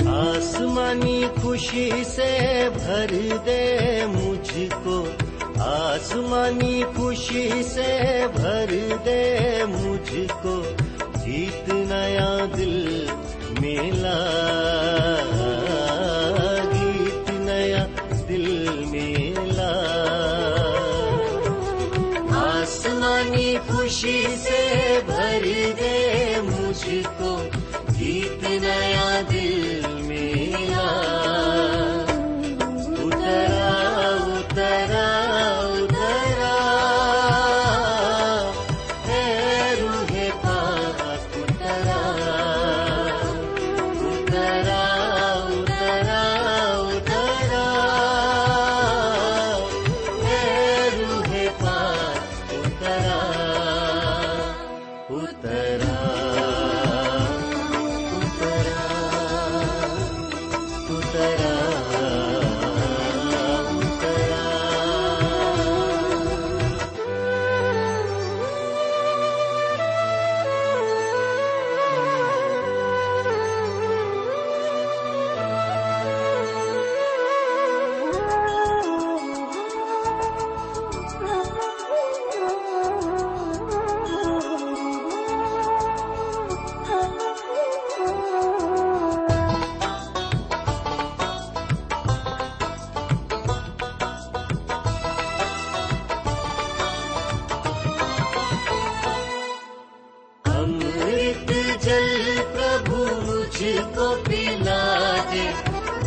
آسمانی 0.00 1.24
خوشی 1.42 1.90
سے 2.06 2.68
بھر 2.74 3.10
دے 3.46 4.04
مجھ 4.08 4.58
کو 4.84 5.08
آسمانی 5.58 6.82
خوشی 6.96 7.62
سے 7.62 8.26
بھر 8.36 8.74
دے 9.04 9.62
مجھ 9.68 10.14
کو 10.42 10.62
جیتنا 11.24 12.46
دل 12.56 13.06
میلا۔ 13.60 14.18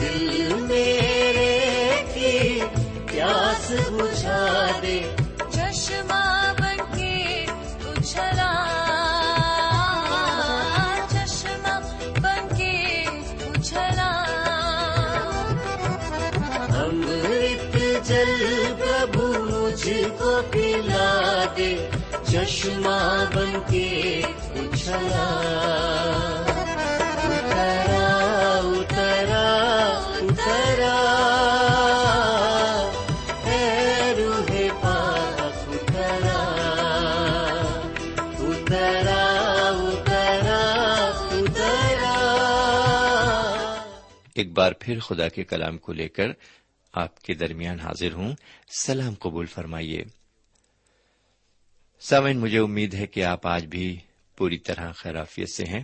دل 0.02 0.53
میرے 0.59 2.03
کی 2.13 2.59
پیاس 3.06 3.72
بجھا 3.91 4.68
دے۔ 4.81 5.00
چشمہ 5.52 6.24
بن 6.59 6.78
کے 6.97 7.46
اچھلا 7.86 8.52
چشمہ 11.09 11.80
بن 12.22 12.56
کے 12.58 13.03
اچھلا 13.46 14.12
امرت 16.84 17.78
جل 18.07 18.74
پربھو 18.80 19.34
مجھ 19.44 19.90
کو 20.19 20.42
پلا 20.52 21.44
دے۔ 21.57 21.90
چشمہ 22.31 23.00
بن 23.34 23.59
کے 23.69 24.22
اچھلا 24.56 25.25
بار 44.55 44.71
پھر 44.79 44.99
خدا 44.99 45.27
کے 45.27 45.43
کلام 45.43 45.77
کو 45.77 45.93
لے 45.93 46.07
کر 46.07 46.27
آپ 46.93 47.19
کے 47.19 47.33
درمیان 47.33 47.79
حاضر 47.79 48.13
ہوں۔ 48.13 48.35
سلام 48.79 49.13
قبول 49.19 49.45
فرمائیے۔ 49.45 50.03
سامن 51.99 52.38
مجھے 52.38 52.59
امید 52.59 52.94
ہے 52.94 53.07
کہ 53.07 53.23
آپ 53.23 53.47
آج 53.47 53.65
بھی 53.65 53.99
پوری 54.38 54.57
طرح 54.57 54.91
خیرافیت 54.91 55.49
سے 55.49 55.65
ہیں 55.65 55.83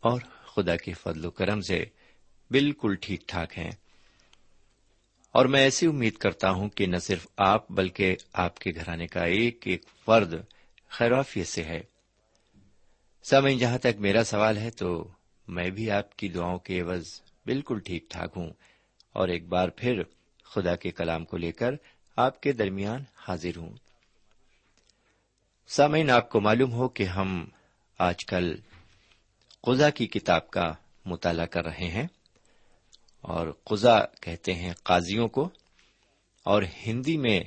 اور 0.00 0.20
خدا 0.46 0.76
کے 0.76 0.92
فضل 0.92 1.24
و 1.24 1.30
کرم 1.30 1.60
سے 1.60 1.84
بالکل 2.50 2.94
ٹھیک 3.00 3.28
ٹھاک 3.28 3.58
ہیں۔ 3.58 3.70
اور 5.32 5.46
میں 5.46 5.60
ایسی 5.60 5.86
امید 5.86 6.14
کرتا 6.14 6.50
ہوں 6.50 6.68
کہ 6.68 6.86
نہ 6.86 6.96
صرف 6.96 7.26
آپ 7.36 7.70
بلکہ 7.70 8.16
آپ 8.32 8.58
کے 8.58 8.70
گھرانے 8.74 9.06
کا 9.06 9.24
ایک 9.24 9.66
ایک 9.66 9.82
فرد 10.04 10.34
خیرافیت 10.88 11.46
سے 11.46 11.64
ہے۔ 11.64 11.80
سامعین، 13.22 13.58
جہاں 13.58 13.78
تک 13.78 14.00
میرا 14.00 14.24
سوال 14.24 14.56
ہے 14.56 14.70
تو 14.70 15.08
میں 15.48 15.70
بھی 15.70 15.90
آپ 15.90 16.16
کی 16.16 16.28
دعاؤں 16.28 16.58
کے 16.58 16.80
عوض 16.80 17.20
بالکل 17.50 17.78
ٹھیک 17.80 18.10
ٹھاک 18.10 18.32
ہوں۔ 18.36 18.50
اور 19.12 19.28
ایک 19.28 19.48
بار 19.48 19.68
پھر 19.68 20.02
خدا 20.44 20.76
کے 20.76 20.90
کلام 20.90 21.24
کو 21.24 21.36
لے 21.36 21.52
کر 21.52 21.70
آپ 22.16 22.40
کے 22.40 22.52
درمیان 22.52 23.04
حاضر 23.16 23.56
ہوں۔ 23.56 23.72
سامعین، 25.68 26.10
آپ 26.10 26.30
کو 26.30 26.40
معلوم 26.40 26.72
ہو 26.72 26.88
کہ 26.88 27.02
ہم 27.02 27.48
آج 27.98 28.24
کل 28.26 28.56
قزا 29.62 29.90
کی 29.90 30.06
کتاب 30.06 30.50
کا 30.50 30.72
مطالعہ 31.04 31.46
کر 31.46 31.64
رہے 31.64 31.88
ہیں۔ 31.88 32.06
اور 33.20 33.52
قزا 33.64 33.98
کہتے 34.20 34.54
ہیں 34.54 34.72
قاضیوں 34.82 35.28
کو، 35.28 35.48
اور 36.44 36.62
ہندی 36.86 37.16
میں 37.16 37.40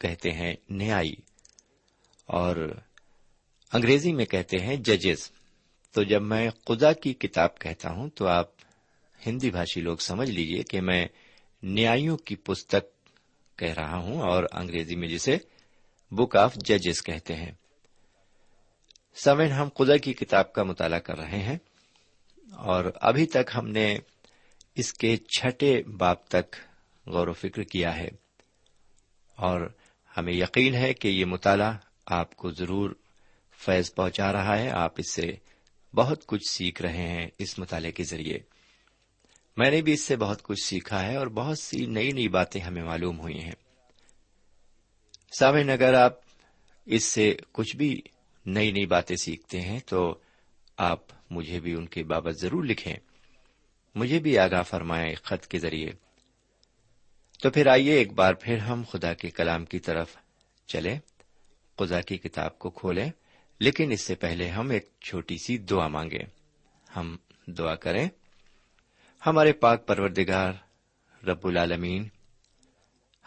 کہتے 0.00 0.30
ہیں 0.30 0.54
نیائی۔ 0.70 1.14
اور 2.26 2.80
انگریزی 3.72 4.12
میں 4.12 4.24
کہتے 4.24 4.56
ہیں 4.58 4.76
ججز۔ 4.76 5.30
تو 5.92 6.02
جب 6.02 6.22
میں 6.22 6.50
قزا 6.50 6.92
کی 6.92 7.14
کتاب 7.14 7.58
کہتا 7.58 7.90
ہوں 7.90 8.10
تو 8.10 8.26
آپ 8.26 8.50
ہندی 9.26 9.50
بھاشی 9.50 9.80
لوگ 9.80 9.96
سمجھ 9.96 10.30
لیجیے 10.30 10.62
کہ 10.62 10.80
میں 10.80 11.06
نیایوں 11.62 12.16
کی 12.16 12.36
پستک 12.36 13.06
کہہ 13.58 13.74
رہا 13.74 13.96
ہوں 13.96 14.20
اور 14.20 14.44
انگریزی 14.52 14.96
میں 14.96 15.08
جسے 15.08 15.38
بک 16.10 16.36
آف 16.36 16.54
ججز 16.54 17.02
کہتے 17.02 17.36
ہیں۔ 17.36 17.52
سمن 19.14 19.46
ہم 19.46 19.68
خدا 19.78 19.96
کی 19.96 20.12
کتاب 20.12 20.52
کا 20.52 20.62
مطالعہ 20.62 20.98
کر 20.98 21.18
رہے 21.18 21.38
ہیں 21.38 21.58
اور 22.52 22.84
ابھی 22.94 23.26
تک 23.26 23.50
ہم 23.54 23.68
نے 23.68 23.98
اس 24.74 24.94
کے 24.94 25.16
چھٹے 25.16 25.82
باب 25.82 26.24
تک 26.24 26.56
غور 27.06 27.28
و 27.28 27.32
فکر 27.32 27.62
کیا 27.62 27.96
ہے 27.96 28.08
اور 29.36 29.60
ہمیں 30.16 30.32
یقین 30.32 30.74
ہے 30.74 30.94
کہ 30.94 31.08
یہ 31.08 31.24
مطالعہ 31.24 31.72
آپ 32.06 32.36
کو 32.36 32.50
ضرور 32.50 32.90
فیض 33.58 33.94
پہنچا 33.94 34.32
رہا 34.32 34.58
ہے۔ 34.58 34.70
آپ 34.70 34.94
اس 34.98 35.12
سے 35.12 35.32
بہت 35.94 36.26
کچھ 36.26 36.50
سیکھ 36.50 36.82
رہے 36.82 37.08
ہیں 37.08 37.28
اس 37.38 37.58
مطالعے 37.58 37.92
کے 37.92 38.04
ذریعے۔ 38.04 38.38
میں 39.56 39.70
نے 39.70 39.80
بھی 39.80 39.92
اس 39.92 40.00
سے 40.00 40.16
بہت 40.16 40.42
کچھ 40.42 40.64
سیکھا 40.64 41.06
ہے 41.06 41.16
اور 41.16 41.26
بہت 41.26 41.58
سی 41.58 41.86
نئی 41.86 42.10
نئی 42.10 42.28
باتیں 42.28 42.60
ہمیں 42.60 42.82
معلوم 42.82 43.20
ہوئی 43.20 43.40
ہیں۔ 43.40 43.52
سامعین، 45.38 45.70
اگر 45.70 45.94
آپ 45.94 46.12
اس 46.86 47.04
سے 47.04 47.36
کچھ 47.52 47.76
بھی 47.76 48.00
نئی 48.46 48.72
نئی 48.72 48.86
باتیں 48.86 49.16
سیکھتے 49.16 49.60
ہیں 49.60 49.80
تو 49.86 50.18
آپ 50.76 51.00
مجھے 51.30 51.60
بھی 51.60 51.74
ان 51.74 51.86
کے 51.86 52.04
بابت 52.04 52.34
ضرور 52.40 52.64
لکھیں۔ 52.64 52.96
مجھے 53.94 54.18
بھی 54.18 54.38
آگاہ 54.38 54.62
فرمائیں 54.62 55.14
خط 55.14 55.46
کے 55.46 55.58
ذریعے۔ 55.58 55.90
تو 57.42 57.50
پھر 57.50 57.66
آئیے 57.66 57.94
ایک 57.94 58.12
بار 58.12 58.34
پھر 58.34 58.58
ہم 58.58 58.82
خدا 58.90 59.14
کے 59.14 59.30
کلام 59.30 59.64
کی 59.64 59.78
طرف 59.78 60.16
چلیں، 60.66 60.98
خدا 61.78 62.00
کی 62.00 62.18
کتاب 62.18 62.58
کو 62.58 62.70
کھولیں۔ 62.70 63.10
لیکن 63.58 63.92
اس 63.92 64.00
سے 64.00 64.14
پہلے 64.14 64.48
ہم 64.48 64.70
ایک 64.70 64.90
چھوٹی 65.00 65.36
سی 65.38 65.58
دعا 65.58 65.88
مانگیں۔ 65.88 66.24
ہم 66.96 67.16
دعا 67.46 67.74
کریں۔ 67.74 68.08
ہمارے 69.26 69.52
پاک 69.52 69.86
پروردگار، 69.86 70.52
رب 71.26 71.46
العالمین، 71.46 72.08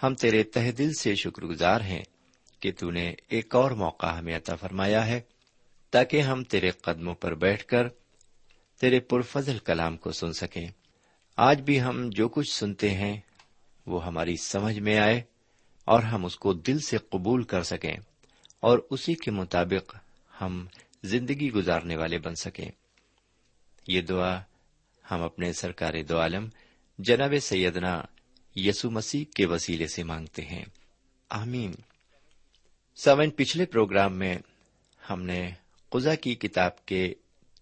ہم 0.03 0.15
تیرے 0.15 0.43
تہ 0.43 0.71
دل 0.71 0.93
سے 0.93 1.15
شکر 1.15 1.43
گزار 1.43 1.81
ہیں 1.81 2.03
کہ 2.59 2.71
تو 2.79 2.91
نے 2.91 3.13
ایک 3.27 3.55
اور 3.55 3.71
موقع 3.71 4.05
ہمیں 4.05 4.37
عطا 4.37 4.55
فرمایا 4.55 5.07
ہے، 5.07 5.21
تاکہ 5.91 6.21
ہم 6.21 6.43
تیرے 6.43 6.71
قدموں 6.71 7.15
پر 7.15 7.35
بیٹھ 7.35 7.65
کر 7.65 7.87
تیرے 8.79 8.99
پرفضل 8.99 9.57
کلام 9.57 9.97
کو 9.97 10.11
سن 10.11 10.33
سکیں۔ 10.33 10.65
آج 11.37 11.61
بھی 11.61 11.81
ہم 11.81 12.09
جو 12.09 12.29
کچھ 12.29 12.53
سنتے 12.53 12.89
ہیں، 12.89 13.19
وہ 13.85 14.05
ہماری 14.05 14.35
سمجھ 14.37 14.79
میں 14.79 14.97
آئے 14.97 15.21
اور 15.85 16.03
ہم 16.03 16.25
اس 16.25 16.37
کو 16.37 16.53
دل 16.53 16.79
سے 16.79 16.97
قبول 16.97 17.43
کر 17.43 17.63
سکیں 17.63 17.97
اور 18.59 18.79
اسی 18.89 19.13
کے 19.13 19.31
مطابق 19.31 19.95
ہم 20.41 20.65
زندگی 21.03 21.51
گزارنے 21.51 21.95
والے 21.95 22.19
بن 22.19 22.35
سکیں۔ 22.35 22.69
یہ 23.87 24.01
دعا 24.01 24.41
ہم 25.11 25.21
اپنے 25.21 25.53
سرکار 25.53 25.93
دو 26.09 26.19
عالم 26.19 26.47
جناب 26.99 27.33
سیدنا 27.41 28.01
یسو 28.55 28.91
مسیح 28.91 29.25
کے 29.35 29.45
وسیلے 29.45 29.87
سے 29.87 30.03
مانگتے 30.03 30.41
ہیں۔ 30.41 30.65
آمین۔ 31.29 31.73
سمن 32.95 33.29
پچھلے 33.29 33.65
پروگرام 33.65 34.17
میں 34.17 34.37
ہم 35.09 35.23
نے 35.23 35.51
قزا 35.89 36.15
کی 36.15 36.35
کتاب 36.35 36.85
کے 36.85 37.13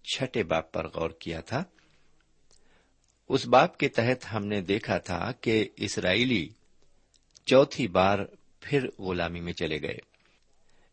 چھٹے 0.02 0.42
باپ 0.42 0.72
پر 0.72 0.88
غور 0.88 1.10
کیا 1.10 1.40
تھا۔ 1.40 1.64
اس 3.28 3.46
باپ 3.46 3.78
کے 3.78 3.88
تحت 3.88 4.32
ہم 4.32 4.46
نے 4.46 4.60
دیکھا 4.60 4.98
تھا 4.98 5.32
کہ 5.40 5.68
اسرائیلی 5.76 6.48
چوتھی 7.46 7.88
بار 7.88 8.18
پھر 8.60 8.88
غلامی 8.98 9.40
میں 9.40 9.52
چلے 9.52 9.82
گئے۔ 9.82 9.96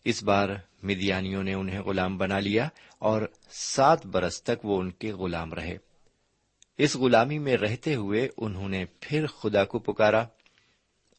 اس 0.06 0.24
بار 0.24 0.50
مدیانیوں 0.84 1.44
نے 1.44 1.54
انہیں 1.54 1.80
غلام 1.80 2.18
بنا 2.18 2.40
لیا 2.40 2.68
اور 3.00 3.22
سات 3.52 4.06
برس 4.06 4.44
تک 4.44 4.66
وہ 4.66 4.80
ان 4.80 4.92
کے 4.92 5.14
غلام 5.14 5.54
رہے۔ 5.54 5.78
اس 6.78 6.96
غلامی 6.96 7.40
میں 7.40 7.58
رہتے 7.58 7.96
ہوئے 7.96 8.30
انہوں 8.38 8.70
نے 8.70 8.86
پھر 9.00 9.28
خدا 9.28 9.66
کو 9.66 9.80
پکارا 9.80 10.22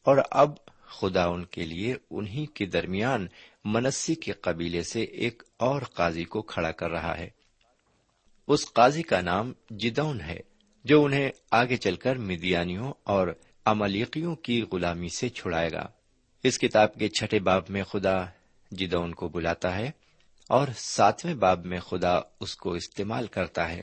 اور 0.03 0.17
اب 0.31 0.51
خدا 0.85 1.25
ان 1.25 1.45
کے 1.45 1.65
لیے 1.65 1.95
انہی 2.11 2.45
کے 2.45 2.65
درمیان 2.65 3.27
منسی 3.65 4.15
کے 4.15 4.31
قبیلے 4.31 4.83
سے 4.83 5.01
ایک 5.01 5.43
اور 5.57 5.81
قاضی 5.81 6.23
کو 6.23 6.41
کھڑا 6.41 6.71
کر 6.71 6.91
رہا 6.91 7.17
ہے۔ 7.17 7.29
اس 8.47 8.73
قاضی 8.73 9.01
کا 9.01 9.21
نام 9.21 9.53
جدون 9.69 10.21
ہے، 10.21 10.39
جو 10.83 11.03
انہیں 11.03 11.29
آگے 11.51 11.77
چل 11.77 11.95
کر 11.95 12.15
مدیانیوں 12.15 12.93
اور 13.03 13.27
املیقیوں 13.65 14.35
کی 14.35 14.61
غلامی 14.61 15.07
سے 15.09 15.29
چھڑائے 15.29 15.69
گا۔ 15.71 15.87
اس 16.43 16.59
کتاب 16.59 16.93
کے 16.93 17.07
چھٹے 17.07 17.39
باب 17.39 17.63
میں 17.69 17.83
خدا 17.83 18.25
جدون 18.71 19.13
کو 19.13 19.27
بلاتا 19.27 19.77
ہے 19.77 19.91
اور 20.49 20.67
ساتویں 20.75 21.33
باب 21.33 21.65
میں 21.65 21.79
خدا 21.79 22.19
اس 22.39 22.55
کو 22.55 22.73
استعمال 22.73 23.27
کرتا 23.27 23.69
ہے۔ 23.69 23.81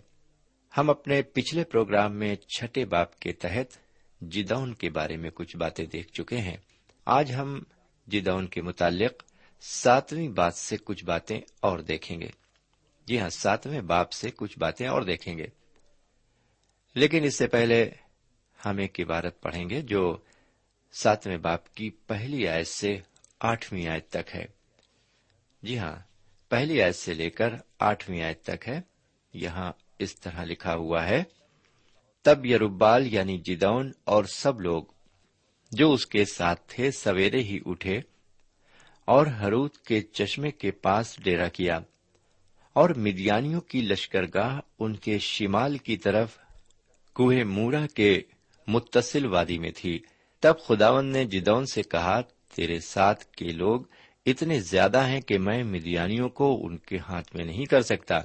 ہم 0.77 0.91
اپنے 0.91 1.23
پچھلے 1.23 1.65
پروگرام 1.65 2.17
میں 2.17 2.37
چھٹے 2.37 2.85
باپ 2.85 3.19
کے 3.19 3.33
تحت 3.33 3.79
جدون 4.21 4.75
کے 4.75 4.91
بارے 4.91 5.17
میں 5.17 5.31
کچھ 5.31 5.57
باتیں 5.57 5.87
دیکھ 5.87 6.13
چکے 6.13 6.37
ہیں۔ 6.37 6.57
آج 7.05 7.33
ہم 7.33 7.63
جدون 8.07 8.47
کے 8.47 8.63
متعلق 8.63 9.23
ساتویں 9.61 10.29
بات 10.29 10.55
سے 10.55 10.77
کچھ 10.85 11.05
باتیں 11.05 11.41
اور 11.61 11.79
دیکھیں 11.79 12.21
گے۔ 12.21 12.29
جی 13.07 13.21
ہاں 13.21 13.29
ساتویں 13.29 13.81
باپ 13.81 14.13
سے 14.13 14.31
کچھ 14.31 14.59
باتیں 14.59 14.87
اور 14.87 15.03
دیکھیں 15.03 15.39
گے۔ 15.39 15.47
لیکن 16.95 17.25
اس 17.25 17.35
سے 17.35 17.47
پہلے 17.47 17.91
ہم 18.67 18.79
ایک 18.79 19.01
عبارت 19.01 19.41
پڑھیں 19.41 19.71
گے 19.71 19.83
جو 19.83 20.17
ساتویں 20.93 21.39
باپ 21.39 21.75
کی 21.75 21.91
پہلی 21.91 22.49
آیت 22.49 22.67
سے 22.67 22.99
آٹھویں 23.41 23.89
آیت 23.89 24.09
تک 24.09 24.35
ہے۔ 24.35 24.45
جی 25.63 25.79
ہاں 25.79 25.97
پہلی 26.49 26.83
آیت 26.83 26.97
سے 26.97 27.15
لے 27.15 27.31
کر 27.31 27.55
آٹھویں 27.79 28.23
آیت 28.23 28.43
تک 28.43 28.69
ہے۔ 28.69 28.81
یہاں 29.33 29.73
اس 30.01 30.15
طرح 30.21 30.45
لکھا 30.45 30.75
ہوا 30.75 31.07
ہے 31.09 31.23
تب 32.23 32.47
یروبال 32.47 33.15
یعنی 33.15 33.39
جدون 33.39 33.93
اور 34.05 34.25
سب 34.25 34.61
لوگ، 34.61 34.83
جو 35.73 35.93
اس 35.93 36.07
کے 36.07 36.25
ساتھ 36.25 36.61
تھے 36.67 36.91
سویرے 36.91 37.43
ہی 37.43 37.59
اٹھے 37.67 38.01
اور 39.05 39.27
ہروت 39.27 39.79
کے 39.79 40.01
چشمے 40.01 40.51
کے 40.51 40.71
پاس 40.71 41.17
ڈیرا 41.23 41.49
کیا 41.49 41.79
اور 42.73 42.91
مدیانیوں 42.91 43.61
کی 43.61 43.81
لشکرگاہ 43.81 44.61
ان 44.79 44.97
کے 44.97 45.19
شمال 45.19 45.79
کی 45.79 45.97
طرف 45.97 46.39
کوہ 47.15 47.45
مورا 47.45 47.87
کے 47.87 48.21
متصل 48.67 49.27
وادی 49.27 49.59
میں 49.59 49.71
تھی۔ 49.77 49.99
تب 50.41 50.55
خداون 50.67 51.07
نے 51.07 51.25
جدون 51.25 51.67
سے 51.67 51.83
کہا، 51.83 52.21
تیرے 52.55 52.81
ساتھ 52.81 53.25
کے 53.25 53.49
لوگ 53.49 53.81
اتنے 54.27 54.61
زیادہ 54.61 55.07
ہیں 55.07 55.21
کہ 55.21 55.39
میں 55.39 55.65
مدیانیوں 55.65 56.29
کو 56.29 56.67
ان 56.67 56.77
کے 56.77 56.99
ہاتھ 56.99 57.37
میں 57.37 57.45
نہیں 57.45 57.65
کر 57.65 57.83
سکتا۔ 57.83 58.19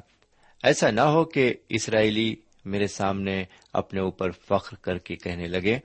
ایسا 0.64 0.92
نہ 0.92 1.02
ہو 1.02 1.26
کہ 1.26 1.54
اسرائیلی 1.70 2.36
میرے 2.66 2.88
سامنے 2.88 3.44
اپنے 3.74 4.00
اوپر 4.00 4.32
فخر 4.32 4.76
کر 4.82 4.98
کے 4.98 5.16
کہنے 5.16 5.48
لگے 5.48 5.80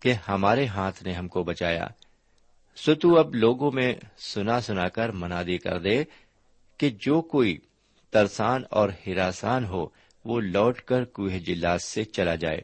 کہ 0.00 0.12
ہمارے 0.28 0.66
ہاتھ 0.66 1.04
نے 1.04 1.12
ہم 1.12 1.28
کو 1.28 1.42
بچایا۔ 1.42 1.86
سو 2.76 2.94
تو 2.94 3.18
اب 3.18 3.34
لوگوں 3.34 3.70
میں 3.72 3.94
سنا 4.18 4.60
سنا 4.60 4.88
کر 4.88 5.08
منادی 5.08 5.58
کر 5.58 5.78
دے 5.78 6.04
کہ 6.78 6.90
جو 6.90 7.22
کوئی 7.22 7.58
ترسان 8.10 8.62
اور 8.70 8.88
ہراسان 9.06 9.64
ہو، 9.64 9.86
وہ 10.24 10.40
لوٹ 10.40 10.80
کر 10.80 11.04
کوہ 11.04 11.28
جلاس 11.28 11.84
سے 11.84 12.04
چلا 12.04 12.34
جائے۔ 12.34 12.58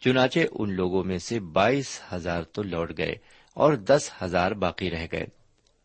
چنانچہ 0.00 0.38
ان 0.52 0.72
لوگوں 0.72 1.04
میں 1.04 1.18
سے 1.18 1.40
بائیس 1.40 2.00
ہزار 2.12 2.42
تو 2.42 2.62
لوٹ 2.62 2.98
گئے 2.98 3.14
اور 3.54 3.72
دس 3.72 4.10
ہزار 4.22 4.52
باقی 4.52 4.90
رہ 4.90 5.06
گئے۔ 5.12 5.26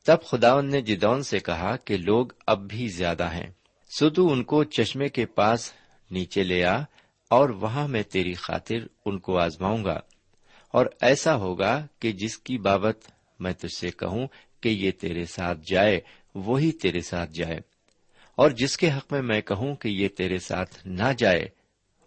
تب 0.05 0.17
خداون 0.23 0.69
نے 0.69 0.81
جدون 0.81 1.23
سے 1.23 1.39
کہا 1.39 1.75
کہ 1.75 1.97
لوگ 1.97 2.27
اب 2.47 2.69
بھی 2.69 2.87
زیادہ 2.87 3.29
ہیں۔ 3.33 3.51
سو 3.89 4.09
تو 4.09 4.31
ان 4.31 4.43
کو 4.43 4.63
چشمے 4.63 5.09
کے 5.09 5.25
پاس 5.25 5.73
نیچے 6.11 6.43
لے 6.43 6.65
آ 6.65 6.81
اور 7.29 7.49
وہاں 7.49 7.87
میں 7.87 8.03
تیری 8.03 8.33
خاطر 8.33 8.75
ان 9.05 9.19
کو 9.19 9.39
آزماؤں 9.39 9.85
گا۔ 9.85 9.99
اور 10.71 10.85
ایسا 11.01 11.35
ہوگا 11.35 11.87
کہ 11.99 12.11
جس 12.11 12.37
کی 12.37 12.57
بابت 12.57 12.97
میں 13.39 13.53
تجھ 13.53 13.75
سے 13.77 13.89
کہوں 13.89 14.27
کہ 14.61 14.69
یہ 14.69 14.91
تیرے 14.91 15.25
ساتھ 15.25 15.59
جائے، 15.71 15.99
وہی 16.35 16.71
تیرے 16.71 17.01
ساتھ 17.01 17.31
جائے۔ 17.33 17.57
اور 18.35 18.51
جس 18.51 18.77
کے 18.77 18.91
حق 18.91 19.13
میں 19.13 19.21
میں 19.21 19.41
کہوں 19.41 19.75
کہ 19.75 19.87
یہ 19.87 20.07
تیرے 20.07 20.37
ساتھ 20.37 20.87
نہ 20.87 21.13
جائے، 21.17 21.45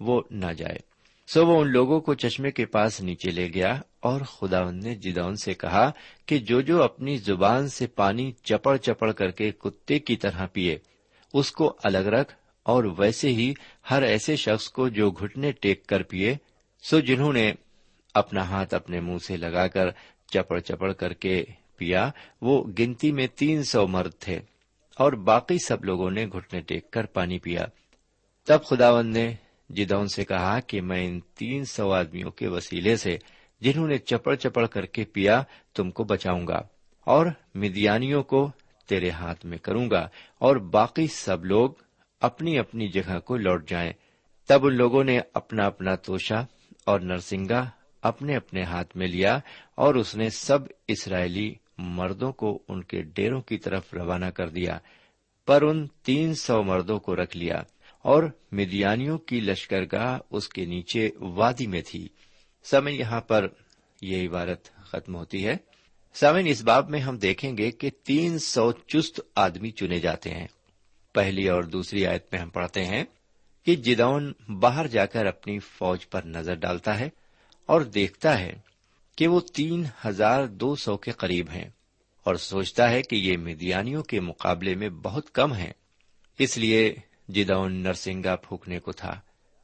وہ 0.00 0.22
نہ 0.30 0.52
جائے۔ 0.56 0.78
سو 1.26 1.46
وہ 1.46 1.60
ان 1.60 1.72
لوگوں 1.72 2.00
کو 2.00 2.14
چشمے 2.14 2.50
کے 2.50 2.66
پاس 2.66 3.00
نیچے 3.00 3.30
لے 3.30 3.48
گیا 3.54 3.80
اور 4.00 4.20
خدا 4.20 4.70
نے 4.70 4.94
جدون 4.94 5.36
سے 5.36 5.54
کہا 5.54 5.90
کہ 6.26 6.38
جو 6.38 6.60
جو 6.60 6.82
اپنی 6.82 7.16
زبان 7.16 7.68
سے 7.68 7.86
پانی 7.86 8.32
چپڑ 8.32 8.76
چپڑ 8.76 9.12
کر 9.12 9.30
کے 9.30 9.50
کتے 9.50 9.98
کی 9.98 10.16
طرح 10.16 10.46
پیے 10.46 10.78
اس 11.34 11.52
کو 11.52 11.76
الگ 11.82 11.98
رکھ 11.98 12.34
اور 12.62 12.84
ویسے 12.84 13.28
ہی 13.28 13.52
ہر 13.90 14.02
ایسے 14.02 14.36
شخص 14.36 14.68
کو 14.68 14.88
جو 14.88 15.10
گھٹنے 15.10 15.52
ٹیک 15.52 15.86
کر 15.86 16.02
پیے، 16.02 16.34
سو 16.82 17.00
جنہوں 17.00 17.32
نے 17.32 17.52
اپنا 18.14 18.48
ہاتھ 18.48 18.74
اپنے 18.74 19.00
منہ 19.00 19.18
سے 19.18 19.36
لگا 19.36 19.66
کر 19.66 19.90
چپڑ 20.26 20.60
چپڑ 20.60 20.92
کر 20.92 21.12
کے 21.12 21.44
پیا، 21.76 22.10
وہ 22.40 22.64
گنتی 22.78 23.12
میں 23.12 23.26
تین 23.26 23.62
سو 23.62 23.86
مرد 23.86 24.12
تھے 24.20 24.40
اور 24.96 25.12
باقی 25.12 25.58
سب 25.66 25.84
لوگوں 25.84 26.10
نے 26.10 26.26
گھٹنے 26.26 26.60
ٹیک 26.60 26.90
کر 26.90 27.06
پانی 27.06 27.38
پیا۔ 27.38 27.64
تب 28.44 28.64
خداون 28.64 29.12
نے 29.12 29.34
جدون 29.70 30.08
سے 30.08 30.24
کہا 30.24 30.60
کہ 30.60 30.80
میں 30.80 31.06
ان 31.06 31.20
تین 31.34 31.64
سو 31.64 31.92
آدمیوں 31.92 32.30
کے 32.30 32.48
وسیلے 32.48 32.96
سے 32.96 33.18
جنہوں 33.60 33.88
نے 33.88 33.98
چپڑ 33.98 34.34
چپڑ 34.34 34.66
کر 34.66 34.86
کے 34.86 35.04
پیا، 35.04 35.42
تم 35.74 35.90
کو 35.90 36.04
بچاؤں 36.04 36.46
گا 36.46 36.60
اور 37.06 37.26
مدیانیوں 37.54 38.22
کو 38.22 38.50
تیرے 38.88 39.10
ہاتھ 39.10 39.46
میں 39.46 39.58
کروں 39.58 39.90
گا 39.90 40.08
اور 40.38 40.56
باقی 40.56 41.06
سب 41.06 41.44
لوگ 41.44 41.70
اپنی 42.20 42.58
اپنی 42.58 42.88
جگہ 42.88 43.18
کو 43.18 43.36
لوٹ 43.36 43.68
جائیں۔ 43.68 43.92
تب 44.46 44.66
ان 44.66 44.74
لوگوں 44.74 45.04
نے 45.04 45.20
اپنا 45.34 45.66
اپنا 45.66 45.94
توشا 45.94 46.40
اور 46.84 47.00
نرسنگا 47.00 47.70
اپنے 48.02 48.36
اپنے 48.36 48.62
ہاتھ 48.62 48.96
میں 48.96 49.06
لیا 49.06 49.38
اور 49.74 49.94
اس 49.94 50.16
نے 50.16 50.30
سب 50.30 50.58
اسرائیلی 50.88 51.54
مردوں 51.78 52.32
کو 52.32 52.62
ان 52.68 52.82
کے 52.82 53.02
ڈیروں 53.02 53.40
کی 53.40 53.58
طرف 53.58 53.94
روانہ 53.94 54.26
کر 54.26 54.48
دیا، 54.48 54.78
پر 55.46 55.62
ان 55.62 55.86
تین 56.02 56.34
سو 56.34 56.62
مردوں 56.62 56.98
کو 56.98 57.16
رکھ 57.16 57.36
لیا 57.36 57.62
اور 58.02 58.22
مدیانیوں 58.52 59.18
کی 59.18 59.40
لشکرگاہ 59.40 60.18
اس 60.30 60.48
کے 60.48 60.64
نیچے 60.64 61.10
وادی 61.20 61.66
میں 61.66 61.82
تھی۔ 61.86 62.08
سمن 62.64 62.92
یہاں 62.92 63.20
پر 63.20 63.46
یہ 64.02 64.28
عبارت 64.28 64.74
ختم 64.74 65.14
ہوتی 65.14 65.46
ہے۔ 65.46 65.56
سمن 66.14 66.47
اس 66.47 66.62
باب 66.62 66.90
میں 66.90 67.00
ہم 67.00 67.16
دیکھیں 67.16 67.59
گے 67.59 67.71
کہ 67.71 67.90
تین 68.04 68.38
سو 68.38 68.73
چست 68.73 69.21
آدمی 69.35 69.71
چنے 69.71 70.00
جاتے 70.00 70.31
ہیں۔ 70.31 70.47
پہلی 71.12 71.49
اور 71.49 71.62
دوسری 71.62 72.07
آیت 72.07 72.26
میں 72.33 72.40
ہم 72.40 72.49
پڑھتے 72.49 72.85
ہیں 72.85 73.04
کہ 73.66 73.76
جدون 73.76 74.33
باہر 74.49 74.87
جا 74.87 75.07
کر 75.07 75.26
اپنی 75.26 75.59
فوج 75.59 76.09
پر 76.09 76.23
نظر 76.25 76.54
ڈالتا 76.54 77.00
ہے 77.00 77.09
اور 77.66 77.81
دیکھتا 77.81 78.38
ہے 78.38 78.52
کہ 79.16 79.26
وہ 79.26 79.40
تین 79.40 79.85
ہزار 80.07 80.47
دو 80.47 80.76
سو 80.76 80.97
کے 80.97 81.11
قریب 81.11 81.50
ہیں 81.50 81.71
اور 82.25 82.35
سوچتا 82.35 82.90
ہے 82.90 83.02
کہ 83.02 83.16
یہ 83.16 83.37
میدیانیوں 83.37 84.02
کے 84.02 84.21
مقابلے 84.21 84.75
میں 84.75 84.88
بہت 84.88 85.31
کم 85.31 85.52
ہیں۔ 85.52 85.73
اس 86.38 86.59
لیے 86.59 86.95
جدون 87.28 87.73
نرسنگا 87.73 88.37
پھونکنے 88.37 88.78
کو 88.78 88.92
تھا، 88.92 89.21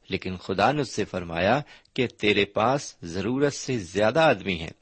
لیکن 0.09 0.37
خدا 0.37 0.71
نے 0.71 0.81
اس 0.81 0.89
سے 0.89 1.05
فرمایا 1.05 1.61
کہ 1.93 2.07
تیرے 2.07 2.45
پاس 2.45 2.95
ضرورت 3.01 3.53
سے 3.53 3.77
زیادہ 3.77 4.19
آدمی 4.19 4.59
ہیں۔ 4.59 4.78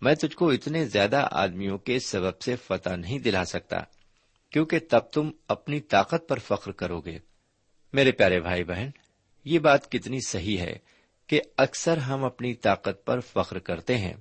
میں 0.00 0.14
تجھ 0.14 0.36
کو 0.36 0.50
اتنے 0.50 0.84
زیادہ 0.84 1.28
آدمیوں 1.30 1.78
کے 1.78 1.98
سبب 1.98 2.40
سے 2.40 2.56
فتح 2.56 2.96
نہیں 2.96 3.18
دلا 3.18 3.44
سکتا، 3.44 3.76
کیونکہ 4.50 4.78
تب 4.90 4.98
تم 4.98 5.30
اپنی 5.48 5.80
طاقت 5.80 6.28
پر 6.28 6.38
فخر 6.38 6.72
کرو 6.72 7.00
گے۔ 7.00 7.18
میرے 7.92 8.12
پیارے 8.12 8.40
بھائی 8.40 8.64
بہن، 8.64 8.88
یہ 9.44 9.58
بات 9.58 9.90
کتنی 9.90 10.18
صحیح 10.26 10.58
ہے 10.58 10.78
کہ 11.26 11.40
اکثر 11.56 11.96
ہم 11.96 12.24
اپنی 12.24 12.54
طاقت 12.54 13.04
پر 13.04 13.20
فخر 13.20 13.58
کرتے 13.58 13.98
ہیں۔ 13.98 14.14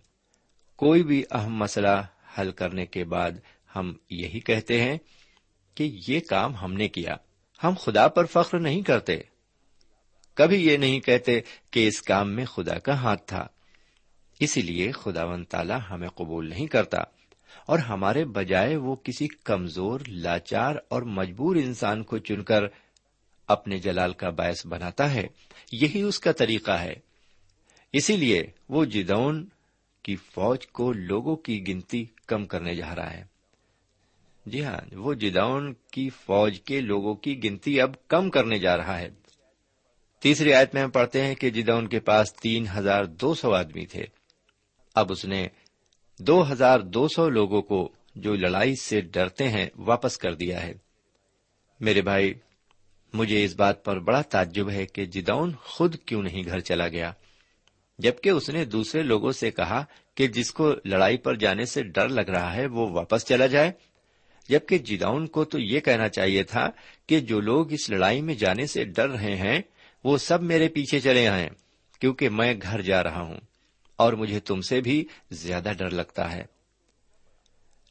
کوئی 0.75 1.03
بھی 1.03 1.23
اہم 1.31 1.55
مسئلہ 1.55 2.05
حل 2.39 2.51
کرنے 2.51 2.85
کے 2.85 3.03
بعد 3.03 3.31
ہم 3.75 3.93
یہی 4.09 4.39
کہتے 4.39 4.81
ہیں 4.81 4.97
کہ 5.75 5.97
یہ 6.07 6.19
کام 6.19 6.55
ہم 6.55 6.73
نے 6.73 6.87
کیا۔ 6.87 7.15
ہم 7.63 7.73
خدا 7.79 8.07
پر 8.07 8.25
فخر 8.25 8.59
نہیں 8.59 8.81
کرتے۔ 8.81 9.19
کبھی 10.33 10.67
یہ 10.67 10.77
نہیں 10.77 10.99
کہتے 10.99 11.41
کہ 11.71 11.87
اس 11.87 12.01
کام 12.01 12.31
میں 12.31 12.45
خدا 12.45 12.79
کا 12.79 12.93
ہاتھ 12.93 13.23
تھا۔ 13.25 13.47
اسی 14.39 14.61
لیے 14.61 14.91
خدا 14.91 15.23
و 15.23 15.43
تعالی 15.43 15.73
ہمیں 15.89 16.09
قبول 16.09 16.49
نہیں 16.49 16.67
کرتا 16.67 16.97
اور 17.65 17.79
ہمارے 17.79 18.25
بجائے 18.25 18.75
وہ 18.75 18.95
کسی 18.95 19.27
کمزور، 19.27 19.99
لاچار 20.07 20.75
اور 20.89 21.01
مجبور 21.01 21.55
انسان 21.55 22.03
کو 22.03 22.17
چن 22.17 22.43
کر 22.43 22.63
اپنے 23.47 23.77
جلال 23.77 24.13
کا 24.13 24.29
باعث 24.29 24.65
بناتا 24.65 25.13
ہے۔ 25.13 25.27
یہی 25.71 26.01
اس 26.01 26.19
کا 26.19 26.31
طریقہ 26.31 26.71
ہے۔ 26.71 26.93
اسی 27.93 28.17
لیے 28.17 28.43
وہ 28.69 28.85
جدون 28.85 29.47
کی 30.03 30.15
فوج 30.15 30.67
کو 30.67 30.91
لوگوں 30.91 31.35
کی 31.35 31.67
گنتی 31.67 32.05
کم 32.27 32.45
کرنے 32.45 32.75
جا 32.75 32.95
رہا 32.95 33.13
ہے۔ 33.13 33.23
جی 34.45 34.63
ہاں 34.63 34.95
وہ 34.95 35.13
جدون 35.13 35.73
کی 35.91 36.09
فوج 36.09 36.61
کے 36.61 36.81
لوگوں 36.81 37.15
کی 37.15 37.43
گنتی 37.43 37.81
اب 37.81 38.07
کم 38.07 38.29
کرنے 38.29 38.59
جا 38.59 38.77
رہا 38.77 38.99
ہے۔ 38.99 39.09
تیسری 40.19 40.53
آیت 40.53 40.73
میں 40.73 40.83
ہم 40.83 40.89
پڑھتے 40.89 41.25
ہیں 41.25 41.35
کہ 41.35 41.49
جدون 41.49 41.87
کے 41.87 41.99
پاس 41.99 42.33
تین 42.33 42.65
ہزار 42.77 43.03
دو 43.03 43.33
سو 43.33 43.53
آدمی 43.53 43.85
تھے۔ 43.85 44.18
اب 44.95 45.11
اس 45.11 45.25
نے 45.25 45.47
دو 46.19 46.51
ہزار 46.51 46.79
دو 46.79 47.07
سو 47.07 47.29
لوگوں 47.29 47.61
کو 47.61 47.89
جو 48.15 48.35
لڑائی 48.35 48.75
سے 48.75 49.01
ڈرتے 49.01 49.49
ہیں 49.49 49.65
واپس 49.75 50.17
کر 50.17 50.33
دیا 50.33 50.63
ہے۔ 50.63 50.73
میرے 51.79 52.01
بھائی، 52.01 52.33
مجھے 53.13 53.43
اس 53.43 53.55
بات 53.55 53.85
پر 53.85 53.99
بڑا 53.99 54.21
تعجب 54.21 54.69
ہے 54.71 54.85
کہ 54.85 55.05
جدون 55.05 55.51
خود 55.63 55.95
کیوں 56.05 56.21
نہیں 56.21 56.43
گھر 56.43 56.59
چلا 56.59 56.87
گیا، 56.87 57.11
جبکہ 57.99 58.29
اس 58.29 58.49
نے 58.49 58.65
دوسرے 58.65 59.01
لوگوں 59.01 59.31
سے 59.31 59.51
کہا 59.51 59.85
کہ 60.15 60.27
جس 60.27 60.51
کو 60.51 60.73
لڑائی 60.85 61.17
پر 61.17 61.35
جانے 61.35 61.65
سے 61.65 61.83
ڈر 61.83 62.09
لگ 62.09 62.29
رہا 62.29 62.55
ہے 62.55 62.65
وہ 62.65 62.89
واپس 62.89 63.25
چلا 63.25 63.47
جائے۔ 63.47 63.71
جبکہ 64.49 64.77
جداؤن 64.77 65.27
کو 65.27 65.43
تو 65.43 65.59
یہ 65.59 65.79
کہنا 65.79 66.09
چاہیے 66.09 66.43
تھا 66.43 66.69
کہ 67.07 67.19
جو 67.19 67.39
لوگ 67.39 67.71
اس 67.71 67.89
لڑائی 67.89 68.21
میں 68.21 68.35
جانے 68.35 68.65
سے 68.65 68.83
ڈر 68.83 69.09
رہے 69.09 69.35
ہیں 69.35 69.61
وہ 70.03 70.17
سب 70.17 70.41
میرے 70.41 70.67
پیچھے 70.67 70.99
چلے 70.99 71.27
آئے 71.27 71.49
کیونکہ 71.99 72.29
میں 72.29 72.53
گھر 72.61 72.81
جا 72.81 73.03
رہا 73.03 73.21
ہوں۔ 73.21 73.39
اور 73.99 74.13
مجھے 74.13 74.39
تم 74.39 74.61
سے 74.61 74.81
بھی 74.81 75.05
زیادہ 75.31 75.71
ڈر 75.77 75.89
لگتا 75.89 76.31
ہے۔ 76.31 76.43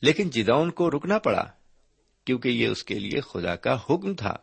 لیکن 0.03 0.31
جدون 0.31 0.71
کو 0.71 0.91
رکنا 0.91 1.19
پڑا، 1.19 1.45
کیونکہ 2.25 2.49
یہ 2.49 2.67
اس 2.69 2.85
کے 2.85 2.99
لیے 2.99 3.21
خدا 3.21 3.57
کا 3.57 3.77
حکم 3.91 4.15
تھا۔ 4.15 4.37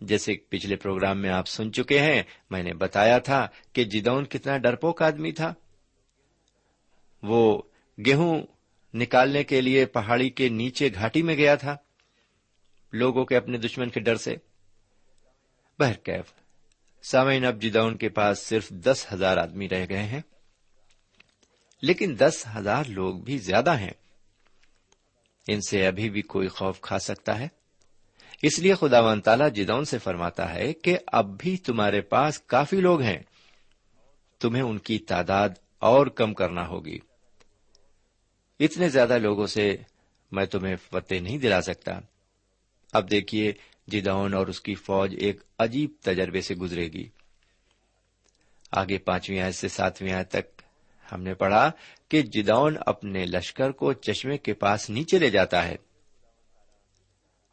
جیسے 0.00 0.32
پچھلے 0.48 0.76
پروگرام 0.76 1.22
میں 1.22 1.30
آپ 1.30 1.48
سن 1.48 1.72
چکے 1.72 1.98
ہیں، 1.98 2.22
میں 2.50 2.62
نے 2.62 2.74
بتایا 2.74 3.18
تھا 3.18 3.48
کہ 3.72 3.84
جدون 3.84 4.24
کتنا 4.24 4.58
ڈرپوک 4.58 5.02
آدمی 5.02 5.32
تھا۔ 5.32 5.54
وہ 7.22 7.62
گیہوں 8.06 8.42
نکالنے 8.94 9.44
کے 9.44 9.60
لیے 9.60 9.86
پہاڑی 9.86 10.30
کے 10.30 10.48
نیچے 10.48 10.88
گھاٹی 10.94 11.22
میں 11.22 11.36
گیا 11.36 11.54
تھا، 11.54 11.76
لوگوں 12.92 13.24
کے 13.24 13.36
اپنے 13.36 13.58
دشمن 13.58 13.88
کے 13.88 14.00
ڈر 14.00 14.16
سے۔ 14.16 14.36
بہرکیف، 15.78 16.32
سامعین، 17.02 17.44
اب 17.44 17.62
جدون 17.62 17.96
کے 17.96 18.08
پاس 18.08 18.38
صرف 18.38 18.68
دس 18.68 19.06
ہزار 19.12 19.36
آدمی 19.36 19.68
رہ 19.68 19.86
گئے 19.88 20.02
ہیں۔ 20.02 20.20
لیکن 21.82 22.14
دس 22.18 22.46
ہزار 22.56 22.84
لوگ 22.88 23.14
بھی 23.14 23.38
زیادہ 23.38 23.78
ہیں۔ 23.78 23.92
ان 25.48 25.60
سے 25.60 25.86
ابھی 25.86 26.10
بھی 26.10 26.22
کوئی 26.22 26.48
خوف 26.48 26.80
کھا 26.80 26.98
سکتا 26.98 27.38
ہے؟ 27.38 27.48
اس 28.42 28.58
لیے 28.58 28.74
خدا 28.74 29.00
و 29.00 29.20
تعالیٰ 29.20 29.52
جدون 29.52 29.84
سے 29.84 29.98
فرماتا 29.98 30.54
ہے 30.54 30.72
کہ 30.72 30.98
اب 31.06 31.38
بھی 31.38 31.56
تمہارے 31.56 32.00
پاس 32.00 32.38
کافی 32.38 32.80
لوگ 32.80 33.00
ہیں۔ 33.00 33.18
تمہیں 34.40 34.62
ان 34.62 34.78
کی 34.78 34.98
تعداد 34.98 35.48
اور 35.78 36.06
کم 36.06 36.34
کرنا 36.34 36.68
ہوگی۔ 36.68 36.98
اتنے 38.60 38.88
زیادہ 38.88 39.18
لوگوں 39.18 39.46
سے 39.46 39.76
میں 40.32 40.46
تمہیں 40.46 40.76
فتح 40.76 41.14
نہیں 41.14 41.38
دلا 41.38 41.62
سکتا۔ 41.62 41.92
اب 42.92 43.10
دیکھیے 43.10 43.52
جدون 43.86 44.34
اور 44.34 44.46
اس 44.46 44.60
کی 44.60 44.74
فوج 44.74 45.14
ایک 45.18 45.40
عجیب 45.58 45.90
تجربے 46.02 46.40
سے 46.40 46.54
گزرے 46.54 46.88
گی۔ 46.88 47.08
آگے 48.72 48.98
پانچویں 48.98 49.40
آئے 49.40 49.52
سے 49.52 49.68
ساتویں 49.68 50.12
آئے 50.12 50.24
تک 50.24 50.57
ہم 51.12 51.22
نے 51.22 51.34
پڑھا 51.34 51.70
کہ 52.08 52.22
جدون 52.22 52.76
اپنے 52.86 53.26
لشکر 53.26 53.70
کو 53.70 53.92
چشمے 53.92 54.38
کے 54.38 54.54
پاس 54.54 54.90
نیچے 54.90 55.18
لے 55.18 55.30
جاتا 55.30 55.68
ہے۔ 55.68 55.76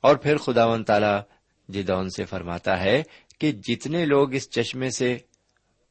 اور 0.01 0.15
پھر 0.15 0.37
خدا 0.37 0.65
و 0.65 0.83
تعالی 0.83 1.21
جدون 1.69 2.09
سے 2.09 2.25
فرماتا 2.25 2.79
ہے 2.79 3.03
کہ 3.39 3.51
جتنے 3.51 4.05
لوگ 4.05 4.33
اس 4.33 4.49
چشمے 4.49 4.89
سے 4.89 5.17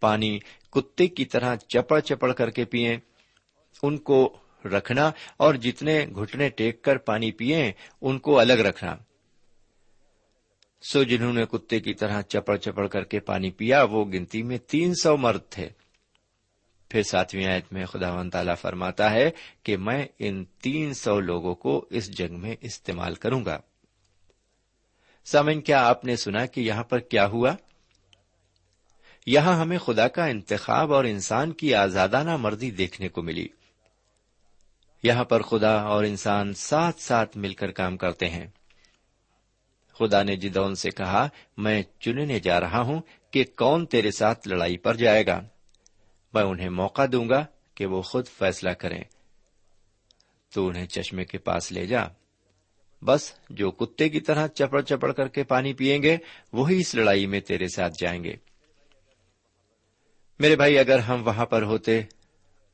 پانی 0.00 0.38
کتے 0.70 1.06
کی 1.06 1.24
طرح 1.24 1.56
چپڑ 1.56 2.00
چپڑ 2.00 2.32
کر 2.32 2.50
کے 2.50 2.64
پیئے 2.64 2.98
ان 3.82 3.98
کو 3.98 4.36
رکھنا 4.64 5.10
اور 5.36 5.54
جتنے 5.54 6.06
گھٹنے 6.14 6.48
ٹیک 6.48 6.82
کر 6.82 6.96
پانی 6.96 7.32
پیئے 7.32 7.72
ان 8.00 8.18
کو 8.18 8.38
الگ 8.38 8.52
رکھنا۔ 8.52 8.96
سو 10.82 11.02
جنہوں 11.02 11.32
نے 11.32 11.44
کتے 11.46 11.80
کی 11.80 11.94
طرح 11.94 12.22
چپڑ 12.22 12.56
چپڑ 12.56 12.86
کر 12.86 13.04
کے 13.04 13.20
پانی 13.20 13.50
پیا، 13.50 13.82
وہ 13.82 14.04
گنتی 14.04 14.42
میں 14.42 14.58
تین 14.58 14.94
سو 14.94 15.16
مرد 15.16 15.40
تھے۔ 15.50 15.68
پھر 16.94 17.02
ساتویں 17.02 17.46
آیت 17.46 17.72
میں 17.72 17.86
خدا 17.86 18.12
و 18.12 18.30
تعالی 18.30 18.52
فرماتا 18.60 19.10
ہے 19.10 19.30
کہ 19.62 19.76
میں 19.76 20.06
ان 20.18 20.44
تین 20.44 20.94
سو 20.94 21.20
لوگوں 21.20 21.54
کو 21.54 21.86
اس 21.90 22.18
جنگ 22.18 22.38
میں 22.38 22.56
استعمال 22.60 23.14
کروں 23.14 23.44
گا۔ 23.44 23.58
سامن 25.24 25.60
کیا 25.60 25.86
آپ 25.86 26.04
نے 26.04 26.16
سنا 26.16 26.46
کہ 26.46 26.60
یہاں 26.60 26.84
پر 26.84 26.98
کیا 26.98 27.26
ہوا؟ 27.26 27.52
یہاں 29.26 29.60
ہمیں 29.60 29.78
خدا 29.78 30.08
کا 30.08 30.26
انتخاب 30.26 30.94
اور 30.94 31.04
انسان 31.04 31.52
کی 31.52 31.74
آزادانہ 31.74 32.36
مرضی 32.36 32.70
دیکھنے 32.70 33.08
کو 33.08 33.22
ملی۔ 33.22 33.48
یہاں 35.02 35.24
پر 35.24 35.42
خدا 35.42 35.80
اور 35.80 36.04
انسان 36.04 36.54
ساتھ 36.54 37.00
ساتھ 37.00 37.36
مل 37.36 37.54
کر 37.54 37.70
کام 37.70 37.96
کرتے 37.96 38.28
ہیں۔ 38.28 38.46
خدا 39.98 40.22
نے 40.22 40.36
جدون 40.36 40.74
سے 40.74 40.90
کہا، 40.90 41.28
میں 41.56 41.82
چننے 42.00 42.40
جا 42.40 42.60
رہا 42.60 42.80
ہوں 42.80 43.00
کہ 43.30 43.44
کون 43.56 43.86
تیرے 43.86 44.10
ساتھ 44.10 44.48
لڑائی 44.48 44.76
پر 44.76 44.94
جائے 44.94 45.26
گا۔ 45.26 45.40
میں 46.34 46.42
انہیں 46.42 46.68
موقع 46.68 47.02
دوں 47.12 47.28
گا 47.28 47.46
کہ 47.74 47.86
وہ 47.86 48.02
خود 48.02 48.28
فیصلہ 48.28 48.70
کریں۔ 48.70 49.04
تو 50.54 50.68
انہیں 50.68 50.86
چشمے 50.86 51.24
کے 51.24 51.38
پاس 51.38 51.72
لے 51.72 51.86
جا۔ 51.86 52.00
بس 53.02 53.32
جو 53.50 53.70
کتے 53.70 54.08
کی 54.08 54.20
طرح 54.20 54.46
چپڑ 54.46 54.82
چپڑ 54.82 55.12
کر 55.12 55.28
کے 55.28 55.44
پانی 55.44 55.72
پیئیں 55.72 56.02
گے، 56.02 56.16
وہی 56.52 56.80
اس 56.80 56.94
لڑائی 56.94 57.26
میں 57.26 57.40
تیرے 57.40 57.68
ساتھ 57.68 57.94
جائیں 58.00 58.24
گے۔ 58.24 58.36
میرے 60.38 60.56
بھائی، 60.56 60.78
اگر 60.78 60.98
ہم 60.98 61.26
وہاں 61.26 61.46
پر 61.46 61.62
ہوتے 61.62 62.02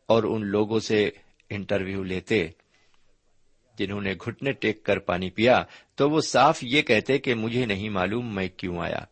اور 0.07 0.23
ان 0.23 0.47
لوگوں 0.47 0.81
سے 0.81 1.11
انٹرویو 1.51 2.03
لیتے، 2.03 2.49
جنہوں 3.79 4.01
نے 4.01 4.15
گھٹنے 4.25 4.53
ٹیک 4.53 4.85
کر 4.85 4.99
پانی 4.99 5.31
پیا، 5.31 5.65
تو 5.95 6.11
وہ 6.11 6.21
صاف 6.21 6.59
یہ 6.63 6.83
کہتے 6.83 7.19
کہ 7.19 7.35
مجھے 7.35 7.67
نہیں 7.67 7.89
معلوم 7.89 8.35
میں 8.35 8.49
کیوں 8.49 8.79
آیا 8.79 9.05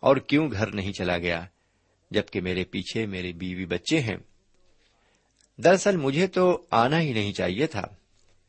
اور 0.00 0.16
کیوں 0.16 0.50
گھر 0.50 0.66
نہیں 0.74 0.92
چلا 0.92 1.18
گیا۔ 1.18 1.46
جبکہ 2.10 2.40
میرے 2.40 2.64
پیچھے 2.64 3.06
میرے 3.06 3.32
بیوی 3.32 3.66
بچے 3.66 4.00
ہیں۔ 4.00 4.16
دراصل 5.58 5.96
مجھے 5.96 6.26
تو 6.26 6.66
آنا 6.70 7.00
ہی 7.00 7.12
نہیں 7.12 7.32
چاہیے 7.32 7.66
تھا، 7.66 7.86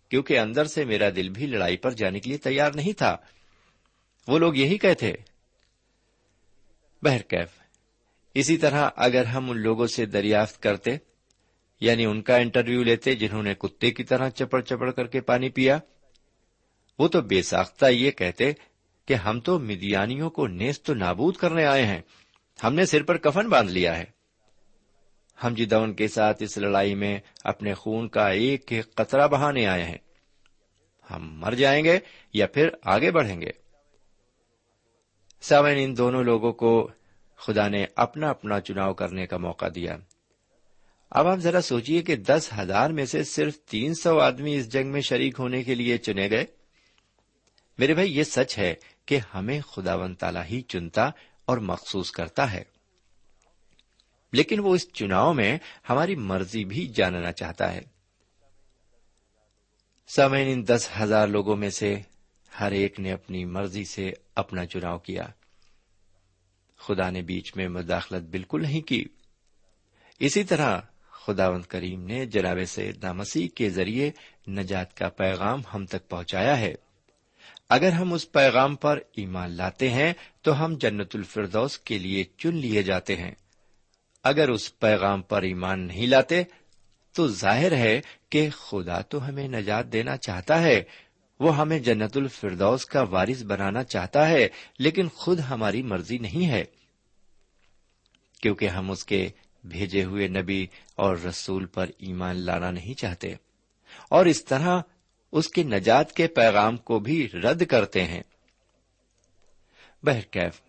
کیونکہ 0.10 0.40
اندر 0.40 0.66
سے 0.66 0.86
میرا 0.86 1.10
دل 1.16 1.30
بھی 1.30 1.46
لڑائی 1.46 1.78
پر 1.78 1.92
جانے 1.92 2.20
کے 2.20 2.30
لیے 2.30 2.38
تیار 2.38 2.72
نہیں 2.76 2.98
تھا۔ 2.98 3.18
وہ 4.28 4.40
لوگ 4.40 4.56
یہی 4.56 4.78
کہتے 4.78 5.14
بہرکیف 7.04 7.50
اسی 8.34 8.58
طرح 8.58 8.90
اگر 8.96 9.26
ہم 9.26 9.52
ان 9.52 9.60
لوگوں 9.60 9.88
سے 9.88 10.06
دریافت 10.06 10.64
کرتے 10.64 10.92
یعنی 11.80 12.06
ان 12.06 12.22
کا 12.22 12.36
انٹرویو 12.36 12.84
لیتے 12.84 13.16
جنہوں 13.16 13.44
نے 13.44 13.54
کتے 13.54 13.92
کی 13.92 14.04
طرح 14.04 14.30
چپڑ 14.30 14.62
چپڑ 14.62 14.92
کر 14.92 15.08
کے 15.08 15.22
پانی 15.22 15.50
پیا، 15.50 15.80
وہ 17.00 17.08
تو 17.08 17.22
بے 17.22 17.42
ساختہ 17.42 17.86
یہ 17.86 18.12
کہتے 18.12 18.54
کہ 19.06 19.14
ہم 19.14 19.40
تو 19.40 19.60
مدیانیوں 19.60 20.30
کو 20.30 20.48
نیست 20.48 20.86
تو 20.86 20.94
نابود 20.94 21.36
کرنے 21.36 21.66
آئے 21.66 21.86
ہیں۔ 21.86 22.02
ہم 22.64 22.74
نے 22.74 22.86
سر 22.86 23.04
پر 23.04 23.18
کفن 23.18 23.50
باندھ 23.50 23.72
لیا 23.72 23.98
ہے۔ 23.98 24.06
ہم 25.44 25.54
جدون 25.54 25.94
کے 25.94 26.08
ساتھ 26.08 26.44
اس 26.44 26.58
لڑائی 26.58 26.96
میں 26.96 27.20
اپنے 27.44 27.74
خون 27.74 28.10
کا 28.10 28.28
ایک 28.28 28.72
ایک 28.72 28.96
قطرہ 28.96 29.28
بہانے 29.28 29.68
آئے 29.68 29.84
ہیں۔ 29.84 29.98
ہم 31.12 31.40
مر 31.40 31.54
جائیں 31.54 31.84
گے 31.84 32.00
یا 32.34 32.48
پھر 32.48 32.70
آگے 32.84 33.12
بڑھیں 33.12 33.42
گے۔ 33.42 33.50
سامن 35.42 35.74
ان 35.78 35.98
دونوں 35.98 36.24
لوگوں 36.24 36.54
کو 36.54 36.90
خدا 37.36 37.68
نے 37.68 37.86
اپنا 37.96 38.30
اپنا 38.30 38.62
چناؤ 38.62 38.94
کرنے 38.94 39.28
کا 39.28 39.38
موقع 39.38 39.66
دیا۔ 39.76 39.98
اب 41.12 41.28
آپ 41.28 41.38
ذرا 41.38 41.62
سوچئے 41.62 42.02
کہ 42.02 42.16
دس 42.16 42.50
ہزار 42.60 42.90
میں 42.90 43.06
سے 43.06 43.24
صرف 43.24 43.60
تین 43.60 43.94
سو 43.94 44.20
آدمی 44.20 44.56
اس 44.56 44.70
جنگ 44.70 44.92
میں 44.92 45.02
شریک 45.02 45.36
ہونے 45.40 45.64
کے 45.64 45.76
لیے 45.76 45.98
چنے 45.98 46.30
گئے۔ 46.30 46.46
میرے 47.78 47.94
بھائی، 47.94 48.18
یہ 48.18 48.24
سچ 48.24 48.58
ہے 48.58 48.76
کہ 49.06 49.20
ہمیں 49.34 49.62
خدا 49.62 49.96
ون 49.96 50.16
تالا 50.16 50.46
ہی 50.46 50.62
چنتا 50.62 51.10
اور 51.46 51.58
مخصوص 51.58 52.12
کرتا 52.12 52.52
ہے۔ 52.52 52.64
لیکن 54.34 54.60
وہ 54.60 54.76
اس 54.76 54.94
چناؤ 54.94 55.34
میں 55.34 55.58
ہماری 55.90 56.16
مرضی 56.16 56.66
بھی 56.66 56.88
جاننا 56.88 57.32
چاہتا 57.32 57.74
ہے۔ 57.74 57.82
سامعین، 60.16 60.48
ان 60.52 60.68
دس 60.68 60.90
ہزار 61.02 61.28
لوگوں 61.28 61.56
میں 61.56 61.70
سے 61.70 62.02
ہر 62.60 62.72
ایک 62.72 63.00
نے 63.00 63.12
اپنی 63.12 63.46
مرضی 63.46 63.86
سے 63.86 64.14
اپنا 64.36 64.66
چناؤ 64.66 64.98
کیا۔ 64.98 65.28
خدا 66.78 67.10
نے 67.10 67.22
بیچ 67.22 67.56
میں 67.56 67.68
مداخلت 67.68 68.24
بالکل 68.30 68.62
نہیں 68.62 68.82
کی۔ 68.82 69.06
اسی 70.20 70.44
طرح 70.44 70.82
خداوند 71.10 71.64
کریم 71.64 72.06
نے 72.06 72.26
جناب 72.26 72.58
سے 72.68 72.92
مسیح 73.14 73.48
کے 73.56 73.70
ذریعے 73.70 74.12
نجات 74.48 74.98
کا 74.98 75.10
پیغام 75.10 75.62
ہم 75.74 75.86
تک 75.86 76.10
پہنچایا 76.10 76.58
ہے۔ 76.58 76.76
اگر 77.70 77.92
ہم 77.92 78.14
اس 78.14 78.32
پیغام 78.32 78.76
پر 78.76 79.00
ایمان 79.16 79.52
لاتے 79.52 79.90
ہیں، 79.90 80.14
تو 80.42 80.66
ہم 80.66 80.76
جنت 80.76 81.16
الفردوس 81.16 81.80
کے 81.80 82.00
لیے 82.00 82.24
چن 82.38 82.56
لیے 82.56 82.84
جاتے 82.84 83.16
ہیں۔ 83.16 83.32
اگر 84.24 84.50
اس 84.50 84.80
پیغام 84.80 85.22
پر 85.22 85.42
ایمان 85.42 85.80
نہیں 85.80 86.08
لاتے، 86.08 86.44
تو 87.14 87.28
ظاہر 87.28 87.72
ہے 87.72 88.02
کہ 88.30 88.50
خدا 88.50 89.02
تو 89.02 89.28
ہمیں 89.28 89.48
نجات 89.48 89.94
دینا 89.94 90.18
چاہتا 90.18 90.64
ہے۔ 90.64 90.84
وہ 91.40 91.58
ہمیں 91.58 91.80
جنت 91.80 92.18
الفردوس 92.18 92.86
کا 92.86 93.02
وارث 93.02 93.44
بنانا 93.44 93.84
چاہتا 93.84 94.30
ہے، 94.30 94.48
لیکن 94.80 95.08
خود 95.10 95.40
ہماری 95.40 95.82
مرضی 95.82 96.18
نہیں 96.18 96.50
ہے۔ 96.50 96.64
کیونکہ 98.42 98.68
ہم 98.68 98.92
اس 98.92 99.06
کے 99.06 99.30
بھیجے 99.64 100.04
ہوئے 100.04 100.28
نبی 100.28 100.68
اور 100.96 101.18
رسول 101.18 101.66
پر 101.66 101.86
ایمان 101.98 102.36
لانا 102.36 102.72
نہیں 102.72 102.94
چاہتے۔ 102.94 103.34
اور 104.10 104.26
اس 104.26 104.46
طرح 104.46 104.82
اس 105.32 105.48
کے 105.48 105.64
نجات 105.64 106.14
کے 106.14 106.28
پیغام 106.28 106.78
کو 106.78 107.00
بھی 107.00 107.30
رد 107.30 107.66
کرتے 107.66 108.04
ہیں۔ 108.04 108.24
بہرکیف، 110.04 110.62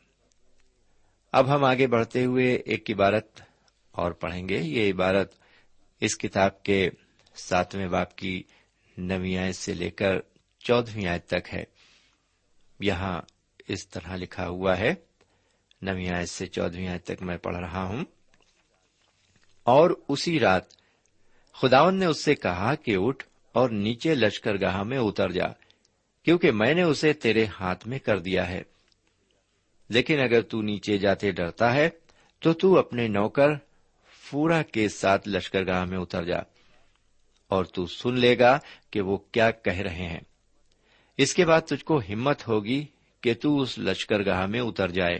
اب 1.32 1.54
ہم 1.54 1.64
آگے 1.64 1.86
بڑھتے 1.86 2.24
ہوئے 2.24 2.54
ایک 2.54 2.90
عبارت 2.90 3.42
اور 3.90 4.12
پڑھیں 4.12 4.48
گے۔ 4.48 4.58
یہ 4.58 4.92
عبارت 4.92 5.34
اس 6.00 6.18
کتاب 6.18 6.62
کے 6.62 6.90
ساتویں 7.34 7.86
باپ 7.86 8.16
کی 8.16 8.42
نویں 8.98 9.36
آیت 9.36 9.56
سے 9.56 9.74
لے 9.74 9.90
کر 9.90 10.14
چودہویں 10.58 11.06
آیت 11.06 11.26
تک 11.26 11.54
ہے۔ 11.54 11.64
یہاں 12.80 13.22
اس 13.68 13.88
طرح 13.88 14.16
لکھا 14.16 14.48
ہوا 14.48 14.78
ہے۔ 14.78 14.94
نویں 15.82 16.10
آیت 16.16 16.28
سے 16.28 16.46
چودہویں 16.46 16.88
آیت 16.88 17.04
تک 17.04 17.22
میں 17.22 17.36
پڑھ 17.36 17.56
رہا 17.56 17.82
ہوں۔ 17.82 18.04
اور 19.62 19.90
اسی 20.08 20.40
رات 20.40 20.62
خداون 21.52 21.98
نے 21.98 22.06
اس 22.06 22.24
سے 22.24 22.34
کہا 22.34 22.74
کہ 22.74 22.96
اٹھ 22.98 23.24
اور 23.52 23.70
نیچے 23.70 24.14
لشکر 24.14 24.60
گاہ 24.60 24.82
میں 24.82 24.98
اتر 24.98 25.30
جا، 25.30 25.46
کیونکہ 26.24 26.50
میں 26.50 26.74
نے 26.74 26.82
اسے 26.82 27.12
تیرے 27.12 27.46
ہاتھ 27.60 27.88
میں 27.88 27.98
کر 27.98 28.18
دیا 28.18 28.48
ہے۔ 28.48 28.62
لیکن 29.88 30.20
اگر 30.20 30.40
تو 30.40 30.62
نیچے 30.62 30.98
جاتے 30.98 31.30
ڈرتا 31.30 31.74
ہے، 31.74 31.90
تو 32.38 32.52
تو 32.52 32.78
اپنے 32.78 33.08
نوکر 33.08 33.48
فوراً 34.12 34.62
کے 34.72 34.88
ساتھ 34.88 35.28
لشکر 35.28 35.66
گاہ 35.66 35.84
میں 35.84 35.98
اتر 35.98 36.24
جا۔ 36.24 36.38
اور 37.48 37.64
تو 37.64 37.86
سن 37.86 38.18
لے 38.18 38.38
گا 38.38 38.58
کہ 38.90 39.00
وہ 39.00 39.16
کیا 39.16 39.50
کہہ 39.50 39.78
رہے 39.78 40.08
ہیں۔ 40.08 40.20
اس 41.16 41.34
کے 41.34 41.44
بعد 41.44 41.60
تجھ 41.60 41.84
کو 41.84 41.98
ہمت 41.98 42.48
ہوگی 42.48 42.84
کہ 43.20 43.34
تو 43.34 43.60
اس 43.60 43.78
لشکر 43.78 44.24
گاہ 44.26 44.46
میں 44.46 44.60
اتر 44.60 44.90
جائے، 44.90 45.18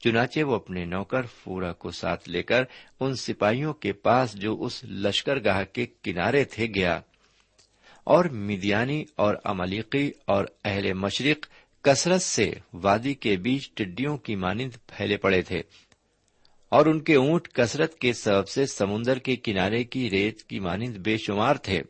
چنانچہ 0.00 0.40
وہ 0.40 0.54
اپنے 0.54 0.84
نوکر 0.84 1.22
فوراً 1.22 1.72
کو 1.72 1.90
ساتھ 1.90 2.28
لے 2.28 2.42
کر 2.42 2.62
ان 3.00 3.14
سپاہیوں 3.14 3.74
کے 3.74 3.92
پاس 3.92 4.34
جو 4.34 4.62
اس 4.62 4.84
لشکر 4.84 5.44
گاہ 5.44 5.64
کے 5.72 5.86
کنارے 6.02 6.44
تھے 6.44 6.66
گیا۔ 6.74 7.00
اور 8.06 8.24
میدیانی 8.24 9.04
اور 9.16 9.34
املیقی 9.44 10.10
اور 10.26 10.44
اہل 10.64 10.92
مشرق 10.92 11.46
کثرت 11.82 12.22
سے 12.22 12.50
وادی 12.74 13.14
کے 13.14 13.36
بیچ 13.36 13.70
ٹڈیوں 13.74 14.16
کی 14.16 14.36
مانند 14.36 14.70
پھیلے 14.86 15.16
پڑے 15.16 15.42
تھے 15.42 15.62
اور 16.68 16.86
ان 16.86 17.00
کے 17.00 17.14
اونٹ 17.14 17.48
کثرت 17.48 17.98
کے 17.98 18.12
سبب 18.12 18.48
سے 18.48 18.66
سمندر 18.66 19.18
کے 19.18 19.36
کنارے 19.36 19.84
کی 19.84 20.10
ریت 20.10 20.42
کی 20.42 20.60
مانند 20.60 20.96
بے 20.96 21.16
شمار 21.16 21.56
تھے 21.56 21.82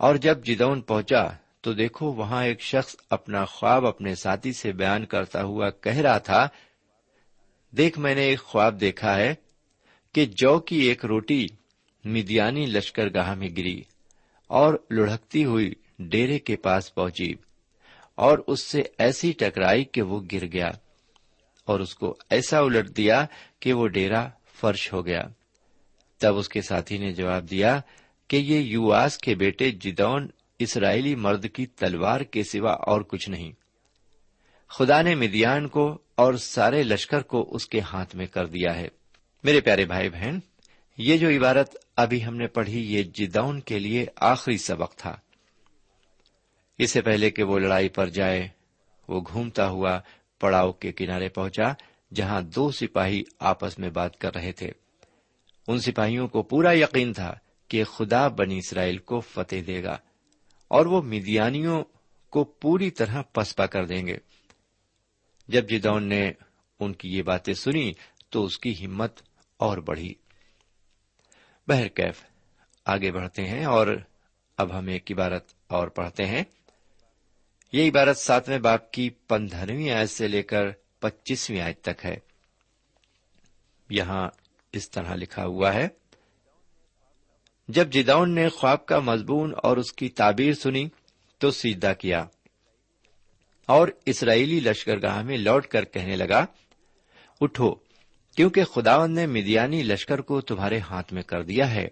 اور 0.00 0.14
جب 0.14 0.44
جدون 0.44 0.80
پہنچا 0.80 1.26
تو 1.60 1.72
دیکھو 1.72 2.12
وہاں 2.12 2.44
ایک 2.44 2.60
شخص 2.60 2.96
اپنا 3.10 3.44
خواب 3.44 3.86
اپنے 3.86 4.14
ساتھی 4.14 4.52
سے 4.52 4.72
بیان 4.72 5.04
کرتا 5.04 5.42
ہوا 5.42 5.70
کہہ 5.70 5.96
رہا 5.96 6.18
تھا، 6.18 6.48
دیکھ 7.76 7.98
میں 7.98 8.14
نے 8.14 8.24
ایک 8.24 8.40
خواب 8.40 8.80
دیکھا 8.80 9.16
ہے 9.16 9.34
کہ 10.14 10.26
جو 10.26 10.58
کی 10.58 10.76
ایک 10.76 11.04
روٹی 11.04 11.46
میدیانی 12.04 12.66
لشکر 12.66 13.14
گاہ 13.14 13.34
میں 13.34 13.48
گری۔ 13.56 13.80
اور 14.46 14.74
لڑکتی 14.90 15.44
ہوئی 15.44 15.74
ڈیرے 15.98 16.38
کے 16.38 16.56
پاس 16.56 16.94
پہنچی 16.94 17.34
اور 18.14 18.38
اس 18.46 18.60
سے 18.60 18.82
ایسی 18.98 19.32
ٹکرائی 19.32 19.84
کہ 19.84 20.02
وہ 20.02 20.20
گر 20.32 20.46
گیا 20.52 20.70
اور 21.64 21.80
اس 21.80 21.94
کو 21.94 22.16
ایسا 22.30 22.58
الٹ 22.58 22.96
دیا 22.96 23.26
کہ 23.60 23.72
وہ 23.72 23.88
ڈیرا 23.88 24.28
فرش 24.60 24.92
ہو 24.92 25.06
گیا۔ 25.06 25.22
تب 26.18 26.36
اس 26.36 26.48
کے 26.48 26.62
ساتھی 26.62 26.98
نے 26.98 27.12
جواب 27.12 27.50
دیا 27.50 27.80
کہ 28.28 28.36
یہ 28.36 28.58
یواس 28.58 29.18
کے 29.18 29.34
بیٹے 29.34 29.70
جدون 29.70 30.28
اسرائیلی 30.58 31.14
مرد 31.14 31.46
کی 31.52 31.66
تلوار 31.66 32.20
کے 32.20 32.42
سوا 32.42 32.72
اور 32.72 33.00
کچھ 33.00 33.30
نہیں۔ 33.30 33.52
خدا 34.68 35.02
نے 35.02 35.14
مدیان 35.14 35.68
کو 35.68 35.98
اور 36.14 36.34
سارے 36.34 36.82
لشکر 36.82 37.20
کو 37.20 37.54
اس 37.54 37.68
کے 37.68 37.80
ہاتھ 37.80 38.16
میں 38.16 38.26
کر 38.26 38.46
دیا 38.46 38.76
ہے۔ 38.76 38.88
میرے 39.44 39.60
پیارے 39.60 39.84
بھائی 39.84 40.10
بہن 40.10 40.38
یہ 40.96 41.16
جو 41.16 41.28
عبارت 41.28 41.76
ابھی 41.96 42.24
ہم 42.24 42.36
نے 42.36 42.46
پڑھی، 42.46 42.94
یہ 42.94 43.02
جدون 43.02 43.60
کے 43.60 43.78
لیے 43.78 44.06
آخری 44.16 44.58
سبق 44.58 44.94
تھا۔ 44.94 45.16
اس 46.78 46.92
سے 46.92 47.02
پہلے 47.02 47.30
کہ 47.30 47.42
وہ 47.42 47.58
لڑائی 47.58 47.88
پر 47.88 48.08
جائے، 48.08 48.48
وہ 49.08 49.20
گھومتا 49.32 49.68
ہوا 49.68 50.00
پڑاؤ 50.40 50.72
کے 50.72 50.92
کنارے 50.92 51.28
پہنچا، 51.28 51.72
جہاں 52.14 52.40
دو 52.40 52.70
سپاہی 52.70 53.22
آپس 53.38 53.78
میں 53.78 53.90
بات 53.90 54.18
کر 54.18 54.34
رہے 54.34 54.52
تھے۔ 54.52 54.70
ان 55.68 55.78
سپاہیوں 55.78 56.28
کو 56.28 56.42
پورا 56.42 56.72
یقین 56.72 57.12
تھا 57.12 57.34
کہ 57.68 57.84
خدا 57.84 58.28
بنی 58.28 58.58
اسرائیل 58.58 58.98
کو 58.98 59.20
فتح 59.20 59.56
دے 59.66 59.82
گا 59.82 59.98
اور 60.68 60.86
وہ 60.86 61.02
میدیانیوں 61.02 61.84
کو 62.30 62.44
پوری 62.44 62.90
طرح 62.90 63.22
پسپا 63.22 63.66
کر 63.66 63.84
دیں 63.84 64.06
گے۔ 64.06 64.16
جب 65.48 65.68
جدون 65.68 66.08
نے 66.08 66.32
ان 66.80 66.92
کی 66.92 67.08
یہ 67.08 67.22
باتیں 67.22 67.54
سنی 67.54 67.92
تو 68.30 68.44
اس 68.44 68.58
کی 68.58 68.86
ہمت 68.86 69.20
اور 69.56 69.78
بڑھی۔ 69.78 70.14
بہرکیف 71.68 72.24
آگے 72.84 73.12
بڑھتے 73.12 73.46
ہیں 73.46 73.64
اور 73.64 73.86
اب 74.56 74.78
ہم 74.78 74.86
ایک 74.86 75.12
عبارت 75.12 75.52
اور 75.66 75.88
پڑھتے 75.88 76.26
ہیں۔ 76.26 76.44
یہ 77.72 77.90
عبارت 77.90 78.16
ساتویں 78.16 78.58
باپ 78.58 78.90
کی 78.90 79.10
پندرہویں 79.10 79.90
آیت 79.90 80.10
سے 80.10 80.28
لے 80.28 80.42
کر 80.42 80.70
پچیسویں 81.00 81.60
آیت 81.60 81.82
تک 81.82 82.04
ہے۔ 82.04 82.16
یہاں 83.90 84.28
اس 84.72 84.90
طرح 84.90 85.14
لکھا 85.14 85.44
ہوا 85.44 85.74
ہے۔ 85.74 85.88
جب 87.68 87.88
جداؤن 87.90 88.34
نے 88.34 88.48
خواب 88.48 88.86
کا 88.86 88.98
مضمون 88.98 89.52
اور 89.62 89.76
اس 89.76 89.92
کی 89.92 90.08
تعبیر 90.08 90.52
سنی 90.52 90.88
تو 91.38 91.50
سیدھا 91.50 91.92
کیا۔ 91.92 92.24
اور 93.66 93.88
اسرائیلی 94.06 94.60
لشکر 94.60 95.02
گاہ 95.02 95.22
میں 95.22 95.38
لوٹ 95.38 95.66
کر 95.66 95.84
کہنے 95.84 96.16
لگا، 96.16 96.46
اٹھو 97.40 97.85
کیونکہ 98.36 98.64
خداون 98.64 99.14
نے 99.14 99.26
میدیانی 99.26 99.82
لشکر 99.82 100.20
کو 100.20 100.40
تمہارے 100.40 100.78
ہاتھ 100.78 101.14
میں 101.14 101.22
کر 101.22 101.42
دیا 101.42 101.74
ہے، 101.74 101.88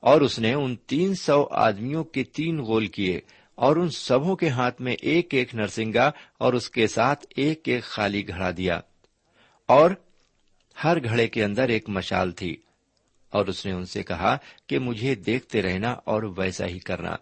اور 0.00 0.20
اس 0.20 0.38
نے 0.38 0.54
ان 0.54 0.76
تین 0.76 1.14
سو 1.14 1.48
آدمیوں 1.50 2.04
کے 2.04 2.24
تین 2.24 2.58
گول 2.58 2.86
کیے، 2.86 3.20
اور 3.54 3.76
ان 3.76 3.88
سبوں 3.88 4.36
کے 4.36 4.48
ہاتھ 4.48 4.82
میں 4.82 4.96
ایک 5.02 5.34
ایک 5.34 5.54
نرسنگا 5.54 6.10
اور 6.38 6.52
اس 6.52 6.70
کے 6.70 6.86
ساتھ 6.86 7.26
ایک 7.36 7.60
ایک 7.64 7.82
خالی 7.82 8.28
گھڑا 8.28 8.50
دیا۔ 8.56 8.80
اور 9.66 9.90
ہر 10.84 11.04
گھڑے 11.04 11.26
کے 11.26 11.44
اندر 11.44 11.68
ایک 11.68 11.88
مشال 11.88 12.32
تھی۔ 12.32 12.56
اور 13.30 13.46
اس 13.46 13.66
نے 13.66 13.72
ان 13.72 13.84
سے 13.84 14.02
کہا 14.02 14.36
کہ 14.66 14.78
مجھے 14.78 15.14
دیکھتے 15.14 15.62
رہنا 15.62 15.90
اور 15.92 16.22
ویسا 16.22 16.66
ہی 16.66 16.78
کرنا۔ 16.78 17.16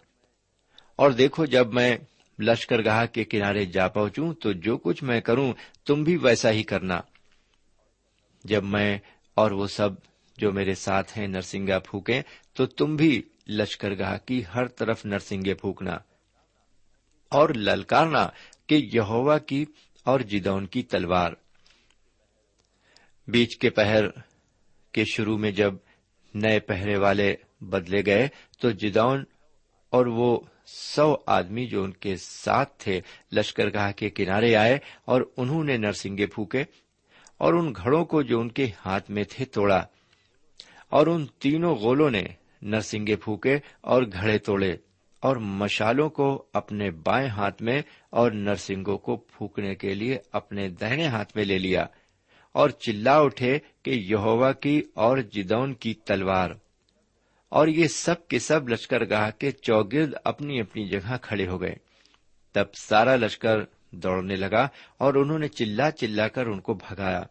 اور 0.96 1.10
دیکھو، 1.10 1.44
جب 1.44 1.74
میں 1.74 1.96
لشکر 2.38 2.84
گاہ 2.84 3.06
کے 3.06 3.24
کنارے 3.24 3.64
جا 3.64 3.88
پہنچوں 3.88 4.34
تو 4.34 4.52
جو 4.52 4.76
کچھ 4.76 5.04
میں 5.04 5.20
کروں 5.20 5.52
تم 5.86 6.02
بھی 6.02 6.16
ویسا 6.16 6.50
ہی 6.50 6.62
کرنا۔ 6.62 7.00
جب 8.46 8.64
میں 8.64 8.98
اور 9.34 9.50
وہ 9.50 9.66
سب 9.66 9.90
جو 10.38 10.52
میرے 10.52 10.74
ساتھ 10.74 11.18
ہیں 11.18 11.26
نرسنگا 11.26 11.78
پھونکیں، 11.78 12.22
تو 12.54 12.66
تم 12.66 12.96
بھی 12.96 13.22
لشکر 13.48 13.98
گاہ 13.98 14.18
کی 14.26 14.42
ہر 14.54 14.66
طرف 14.66 15.06
نرسنگے 15.06 15.54
پھونکنا 15.54 15.98
اور 17.28 17.48
للکارنا 17.48 18.28
کہ 18.66 18.88
یہوا 18.92 19.38
کی 19.38 19.64
اور 20.04 20.20
جدون 20.20 20.66
کی 20.66 20.82
تلوار۔ 20.82 21.32
بیچ 23.28 23.58
کے 23.58 23.70
پہر 23.70 24.08
کے 24.92 25.04
شروع 25.04 25.38
میں 25.38 25.50
جب 25.50 25.74
نئے 26.34 26.60
پہرے 26.60 26.96
والے 26.96 27.34
بدلے 27.60 28.06
گئے، 28.06 28.28
تو 28.60 28.70
جدون 28.70 29.24
اور 29.90 30.06
وہ 30.06 30.40
سو 30.66 31.16
آدمی 31.26 31.66
جو 31.66 31.82
ان 31.82 31.92
کے 31.92 32.16
ساتھ 32.16 32.72
تھے 32.78 33.00
لشکر 33.32 33.72
گاہ 33.72 33.92
کے 33.92 34.10
کنارے 34.10 34.56
آئے 34.56 34.78
اور 35.04 35.22
انہوں 35.36 35.64
نے 35.64 35.76
نرسنگے 35.76 36.26
پھونکے۔ 36.26 36.64
اور 37.40 37.54
ان 37.54 37.72
گھڑوں 37.76 38.04
کو 38.04 38.22
جو 38.22 38.40
ان 38.40 38.48
کے 38.48 38.66
ہاتھ 38.86 39.10
میں 39.10 39.24
تھے 39.30 39.44
توڑا 39.44 39.82
اور 40.92 41.06
ان 41.06 41.26
تینوں 41.38 41.74
غولوں 41.74 42.10
نے 42.10 42.24
نرسنگے 42.62 43.16
پھونکے 43.16 43.58
اور 43.82 44.02
گھڑے 44.12 44.38
توڑے 44.38 44.76
اور 45.22 45.36
مشالوں 45.60 46.08
کو 46.08 46.26
اپنے 46.52 46.90
بائیں 47.04 47.28
ہاتھ 47.28 47.62
میں 47.62 47.80
اور 48.10 48.32
نرسنگوں 48.32 48.96
کو 48.98 49.16
پھونکنے 49.16 49.74
کے 49.74 49.94
لیے 49.94 50.18
اپنے 50.32 50.68
دہنے 50.80 51.06
ہاتھ 51.06 51.36
میں 51.36 51.44
لے 51.44 51.58
لیا 51.58 51.86
اور 52.54 52.70
چلا 52.70 53.16
اٹھے 53.18 53.58
کہ 53.82 53.90
یہوا 53.90 54.52
کی 54.52 54.80
اور 54.94 55.18
جدون 55.32 55.74
کی 55.74 55.94
تلوار 56.04 56.50
اور 57.52 57.68
یہ 57.68 57.86
سب 57.88 58.26
کے 58.28 58.38
سب 58.38 58.68
لشکر 58.68 59.08
گاہ 59.10 59.30
کے 59.38 59.50
چوگرد 59.50 60.14
اپنی 60.24 60.60
اپنی 60.60 60.88
جگہ 60.88 61.16
کھڑے 61.22 61.46
ہو 61.48 61.60
گئے 61.60 61.74
تب 62.54 62.74
سارا 62.74 63.16
لشکر 63.16 63.60
دوڑنے 63.92 64.36
لگا 64.36 64.66
اور 64.96 65.14
انہوں 65.14 65.38
نے 65.38 65.48
چلا 65.48 65.90
چلا 65.90 66.28
کر 66.28 66.46
ان 66.46 66.60
کو 66.60 66.74
بھگایا 66.74 67.22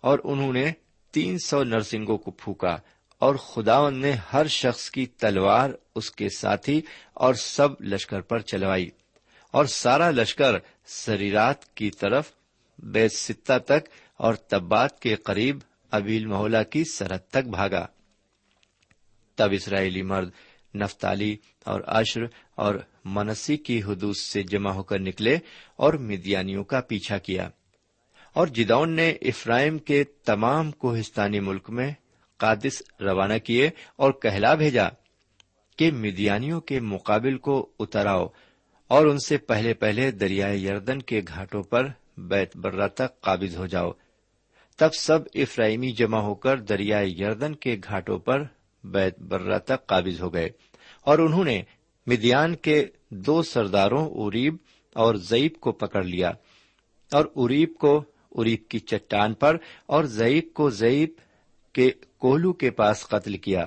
اور 0.00 0.18
انہوں 0.24 0.52
نے 0.52 0.70
تین 1.14 1.38
سو 1.38 1.62
نرسنگوں 1.64 2.16
کو 2.18 2.30
پھونکا 2.30 2.76
اور 3.18 3.34
خداون 3.34 4.00
نے 4.00 4.12
ہر 4.32 4.46
شخص 4.46 4.90
کی 4.90 5.06
تلوار 5.06 5.70
اس 5.94 6.10
کے 6.10 6.28
ساتھی 6.28 6.80
اور 7.14 7.34
سب 7.34 7.80
لشکر 7.80 8.20
پر 8.20 8.38
چلوائی 8.40 8.88
اور 9.50 9.64
سارا 9.64 10.10
لشکر 10.10 10.56
سریرات 10.86 11.74
کی 11.74 11.90
طرف 11.90 12.32
بے 12.78 13.08
ستہ 13.08 13.58
تک 13.58 13.88
اور 14.16 14.34
تبات 14.34 15.00
کے 15.00 15.14
قریب 15.14 15.58
ابیل 15.92 16.26
محلہ 16.26 16.62
کی 16.70 16.84
سرحد 16.84 17.30
تک 17.30 17.48
بھاگا 17.48 17.86
تب 19.38 19.52
اسرائیلی 19.52 20.02
مرد 20.02 20.30
نفتالی 20.74 21.36
اور 21.64 21.80
عشر 21.86 22.20
اور 22.54 22.74
منسی 23.04 23.56
کی 23.56 23.82
حدود 23.82 24.16
سے 24.16 24.42
جمع 24.42 24.70
ہو 24.70 24.82
کر 24.82 24.98
نکلے 24.98 25.38
اور 25.76 25.94
مدیانیوں 25.94 26.64
کا 26.64 26.80
پیچھا 26.80 27.18
کیا۔ 27.18 27.48
اور 28.32 28.46
جدون 28.46 28.90
نے 28.90 29.10
افرائم 29.10 29.78
کے 29.78 30.04
تمام 30.04 30.70
کوہستانی 30.70 31.40
ملک 31.40 31.70
میں 31.70 31.92
قادس 32.36 32.82
روانہ 33.00 33.38
کیے 33.38 33.70
اور 33.96 34.12
کہلا 34.12 34.54
بھیجا 34.54 34.88
کہ 35.76 35.90
مدیانیوں 35.92 36.60
کے 36.60 36.80
مقابل 36.80 37.38
کو 37.38 37.70
اتراؤ 37.78 38.26
اور 38.88 39.06
ان 39.06 39.18
سے 39.18 39.36
پہلے 39.36 39.74
پہلے 39.74 40.10
دریائے 40.10 40.58
یردن 40.58 41.02
کے 41.02 41.20
گھاٹوں 41.28 41.62
پر 41.62 41.88
بیت 42.16 42.56
برہ 42.56 42.88
تک 42.88 43.20
قابض 43.20 43.56
ہو 43.56 43.66
جاؤ۔ 43.66 43.92
تب 44.78 44.94
سب 44.94 45.18
افرائیمی 45.34 45.92
جمع 45.92 46.18
ہو 46.18 46.34
کر 46.34 46.56
دریائے 46.56 47.08
یردن 47.08 47.54
کے 47.54 47.76
گھاٹوں 47.84 48.18
پر 48.18 48.42
بیت 48.84 49.18
برہ 49.18 49.58
تک 49.58 49.86
قابض 49.86 50.20
ہو 50.20 50.34
گئے 50.34 50.48
اور 51.04 51.18
انہوں 51.18 51.44
نے 51.44 51.62
مدیان 52.06 52.54
کے 52.54 52.86
دو 53.10 53.42
سرداروں 53.42 54.10
اریب 54.12 54.56
اور 54.94 55.14
ضعیب 55.14 55.54
کو 55.60 55.72
پکڑ 55.72 56.04
لیا 56.04 56.28
اور 57.12 57.24
اریب 57.36 57.74
کو 57.74 58.04
اریب 58.32 58.68
کی 58.68 58.78
چٹان 58.78 59.34
پر 59.34 59.56
اور 59.86 60.04
ضعیب 60.04 60.52
کو 60.54 60.70
ضعیب 60.70 61.10
کے 61.72 61.90
کوہلو 62.18 62.52
کے 62.52 62.70
پاس 62.70 63.06
قتل 63.06 63.36
کیا 63.36 63.66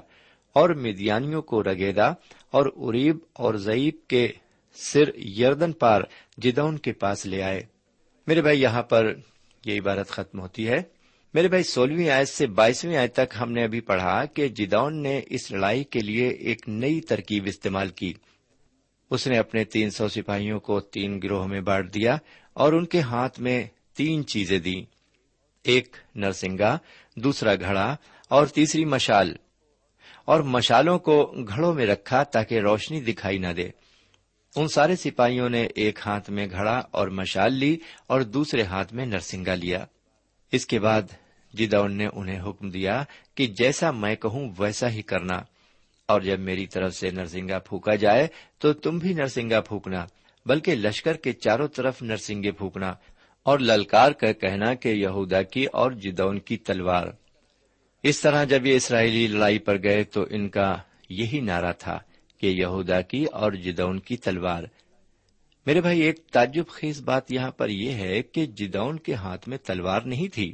اور 0.53 0.69
مدیانیوں 0.69 1.41
کو 1.41 1.63
رگیدا 1.63 2.07
اور 2.51 2.65
اریب 2.75 3.17
اور 3.33 3.53
ضعیب 3.53 3.95
کے 4.07 4.31
سر 4.73 5.15
یردن 5.15 5.71
پار 5.71 6.01
جدون 6.37 6.77
کے 6.77 6.93
پاس 6.93 7.25
لے 7.25 7.43
آئے۔ 7.43 7.63
میرے 8.27 8.41
بھائی، 8.41 8.61
یہاں 8.61 8.83
پر 8.83 9.13
یہ 9.65 9.79
عبارت 9.79 10.07
ختم 10.07 10.39
ہوتی 10.39 10.67
ہے۔ 10.67 10.94
میرے 11.35 11.47
بھائی، 11.47 11.63
سولہویں 11.63 12.09
آیت 12.09 12.29
سے 12.29 12.47
بائیسویں 12.47 12.97
آیت 12.97 13.13
تک 13.13 13.35
ہم 13.39 13.51
نے 13.51 13.63
ابھی 13.63 13.79
پڑھا 13.79 14.25
کہ 14.25 14.47
جدون 14.47 15.03
نے 15.03 15.21
اس 15.29 15.51
لڑائی 15.51 15.83
کے 15.83 15.99
لیے 15.99 16.27
ایک 16.27 16.69
نئی 16.69 17.01
ترکیب 17.01 17.45
استعمال 17.45 17.89
کی۔ 17.89 18.13
اس 19.09 19.27
نے 19.27 19.37
اپنے 19.37 19.63
تین 19.63 19.89
سو 19.89 20.07
سپاہیوں 20.07 20.59
کو 20.59 20.79
تین 20.79 21.19
گروہ 21.23 21.47
میں 21.47 21.61
بانٹ 21.61 21.93
دیا 21.93 22.17
اور 22.53 22.73
ان 22.73 22.85
کے 22.85 22.99
ہاتھ 22.99 23.39
میں 23.39 23.63
تین 23.95 24.25
چیزیں 24.25 24.59
دی 24.59 24.75
ایک، 25.63 25.97
نرسنگا، 26.15 26.77
دوسرا، 27.15 27.55
گھڑا 27.55 27.95
اور 28.29 28.47
تیسری، 28.47 28.85
مشال۔ 28.85 29.35
اور 30.25 30.39
مشالوں 30.39 30.99
کو 30.99 31.33
گھڑوں 31.47 31.73
میں 31.73 31.85
رکھا 31.85 32.23
تاکہ 32.23 32.59
روشنی 32.59 33.01
دکھائی 33.01 33.37
نہ 33.37 33.53
دے۔ 33.57 33.69
ان 34.55 34.67
سارے 34.67 34.95
سپاہیوں 34.95 35.49
نے 35.49 35.67
ایک 35.75 35.99
ہاتھ 36.05 36.29
میں 36.29 36.47
گھڑا 36.51 36.81
اور 36.91 37.07
مشال 37.07 37.53
لی 37.53 37.77
اور 38.07 38.21
دوسرے 38.21 38.63
ہاتھ 38.63 38.93
میں 38.93 39.05
نرسنگا 39.05 39.55
لیا۔ 39.55 39.85
اس 40.51 40.65
کے 40.65 40.79
بعد 40.79 41.01
جدون 41.57 41.97
نے 41.97 42.07
انہیں 42.13 42.49
حکم 42.49 42.69
دیا 42.69 43.03
کہ 43.35 43.47
جیسا 43.47 43.91
میں 43.91 44.15
کہوں 44.15 44.49
ویسا 44.59 44.89
ہی 44.89 45.01
کرنا۔ 45.01 45.41
اور 46.07 46.21
جب 46.21 46.39
میری 46.39 46.65
طرف 46.65 46.93
سے 46.95 47.09
نرسنگا 47.09 47.59
پھونکا 47.59 47.95
جائے 47.95 48.27
تو 48.57 48.73
تم 48.73 48.97
بھی 48.97 49.13
نرسنگا 49.13 49.61
پھونکنا، 49.61 50.05
بلکہ 50.45 50.75
لشکر 50.75 51.17
کے 51.17 51.33
چاروں 51.33 51.67
طرف 51.67 52.01
نرسنگے 52.01 52.51
پھونکنا 52.51 52.93
اور 53.43 53.59
للکار 53.59 54.11
کر 54.11 54.33
کہنا 54.33 54.73
کہ 54.73 54.89
یہودا 54.89 55.41
کی 55.41 55.65
اور 55.65 55.91
جدون 55.91 56.39
کی 56.39 56.57
تلوار۔ 56.57 57.07
اس 58.03 58.21
طرح 58.21 58.43
جب 58.43 58.65
یہ 58.65 58.75
اسرائیلی 58.75 59.27
لڑائی 59.27 59.59
پر 59.59 59.83
گئے 59.83 60.03
تو 60.03 60.25
ان 60.29 60.49
کا 60.49 60.77
یہی 61.09 61.39
نعرہ 61.39 61.71
تھا 61.79 61.99
کہ 62.37 62.47
یہودا 62.47 63.01
کی 63.01 63.25
اور 63.25 63.51
جدون 63.51 63.99
کی 63.99 64.17
تلوار۔ 64.17 64.63
میرے 65.65 65.81
بھائی، 65.81 66.01
ایک 66.01 66.19
تعجب 66.25 66.67
خیز 66.67 67.01
بات 67.01 67.31
یہاں 67.31 67.51
پر 67.51 67.69
یہ 67.69 67.91
ہے 67.91 68.21
کہ 68.21 68.45
جدون 68.45 68.99
کے 68.99 69.13
ہاتھ 69.13 69.49
میں 69.49 69.57
تلوار 69.57 70.01
نہیں 70.01 70.33
تھی۔ 70.33 70.53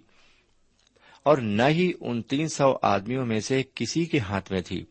اور 1.23 1.37
نہ 1.37 1.63
ہی 1.69 1.91
ان 1.99 2.21
تین 2.21 2.47
سو 2.47 2.77
آدمیوں 2.81 3.25
میں 3.25 3.39
سے 3.39 3.63
کسی 3.75 4.05
کے 4.05 4.19
ہاتھ 4.19 4.51
میں 4.51 4.61
تھی۔ 4.61 4.85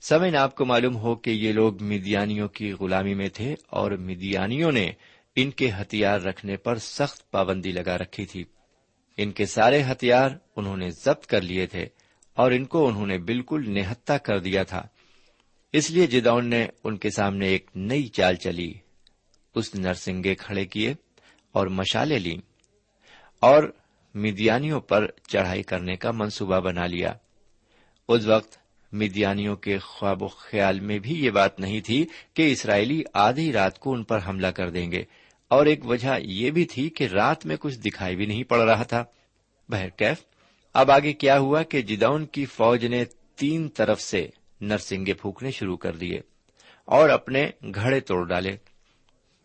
سمن 0.00 0.36
آپ 0.36 0.54
کو 0.54 0.64
معلوم 0.64 0.96
ہو 0.96 1.14
کہ 1.14 1.30
یہ 1.30 1.52
لوگ 1.52 1.82
مدیانیوں 1.82 2.48
کی 2.48 2.72
غلامی 2.72 3.14
میں 3.14 3.28
تھے 3.28 3.54
اور 3.66 3.90
مدیانیوں 3.90 4.72
نے 4.72 4.92
ان 5.36 5.50
کے 5.50 5.70
ہتھیار 5.70 6.20
رکھنے 6.20 6.56
پر 6.56 6.76
سخت 6.76 7.30
پابندی 7.30 7.72
لگا 7.72 7.98
رکھی 7.98 8.26
تھی۔ 8.26 8.44
ان 9.16 9.32
کے 9.32 9.46
سارے 9.46 9.82
ہتھیار 9.82 10.30
انہوں 10.56 10.76
نے 10.76 10.90
ضبط 10.90 11.26
کر 11.26 11.40
لیے 11.40 11.66
تھے 11.66 11.86
اور 12.34 12.50
ان 12.50 12.64
کو 12.64 12.88
انہوں 12.88 13.06
نے 13.06 13.18
بالکل 13.18 13.70
نہتا 13.70 14.18
کر 14.18 14.38
دیا 14.38 14.62
تھا۔ 14.62 14.86
اس 15.72 15.90
لیے 15.90 16.06
جدون 16.06 16.46
نے 16.46 16.66
ان 16.84 16.96
کے 16.96 17.10
سامنے 17.10 17.46
ایک 17.46 17.70
نئی 17.74 18.08
چال 18.08 18.34
چلی۔ 18.34 18.74
اس 19.54 19.74
نرسنگے 19.74 20.34
کھڑے 20.34 20.64
کیے 20.64 20.94
اور 21.52 21.66
مشالے 21.66 22.18
لی 22.18 22.36
اور 23.40 23.72
مدیانیوں 24.18 24.80
پر 24.80 25.10
چڑھائی 25.28 25.62
کرنے 25.62 25.96
کا 25.96 26.10
منصوبہ 26.10 26.60
بنا 26.60 26.86
لیا۔ 26.86 27.12
اس 28.08 28.26
وقت 28.26 28.58
مدیانیوں 28.92 29.56
کے 29.56 29.78
خواب 29.78 30.22
و 30.22 30.28
خیال 30.28 30.80
میں 30.80 30.98
بھی 30.98 31.24
یہ 31.24 31.30
بات 31.30 31.60
نہیں 31.60 31.80
تھی 31.80 32.06
کہ 32.34 32.52
اسرائیلی 32.52 33.02
آدھی 33.14 33.52
رات 33.52 33.78
کو 33.78 33.92
ان 33.92 34.04
پر 34.04 34.18
حملہ 34.26 34.46
کر 34.46 34.70
دیں 34.70 34.92
گے۔ 34.92 35.02
اور 35.48 35.66
ایک 35.66 35.86
وجہ 35.86 36.18
یہ 36.22 36.50
بھی 36.50 36.64
تھی 36.64 36.88
کہ 36.88 37.04
رات 37.04 37.46
میں 37.46 37.56
کچھ 37.60 37.78
دکھائی 37.78 38.16
بھی 38.16 38.26
نہیں 38.26 38.44
پڑ 38.44 38.58
رہا 38.58 38.82
تھا۔ 38.82 39.04
بہرکیف 39.68 40.16
اب 40.74 40.90
آگے 40.90 41.12
کیا 41.12 41.38
ہوا 41.38 41.62
کہ 41.62 41.82
جدون 41.82 42.26
کی 42.26 42.44
فوج 42.44 42.86
نے 42.86 43.04
تین 43.36 43.68
طرف 43.68 44.00
سے 44.00 44.28
نرسنگے 44.60 45.14
پھونکنے 45.14 45.50
شروع 45.50 45.76
کر 45.76 45.96
دیے 45.96 46.20
اور 46.84 47.08
اپنے 47.08 47.50
گھڑے 47.74 48.00
توڑ 48.00 48.28
ڈالے۔ 48.28 48.56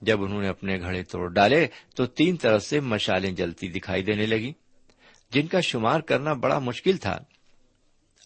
جب 0.01 0.23
انہوں 0.23 0.41
نے 0.41 0.47
اپنے 0.47 0.79
گھڑے 0.79 1.03
توڑ 1.03 1.33
ڈالے 1.33 1.67
تو 1.95 2.05
تین 2.05 2.35
طرف 2.35 2.63
سے 2.63 2.79
مشالیں 2.79 3.31
جلتی 3.31 3.67
دکھائی 3.67 4.03
دینے 4.03 4.25
لگی۔ 4.25 4.53
جن 5.33 5.47
کا 5.47 5.59
شمار 5.59 5.99
کرنا 5.99 6.33
بڑا 6.33 6.59
مشکل 6.59 6.97
تھا۔ 6.97 7.19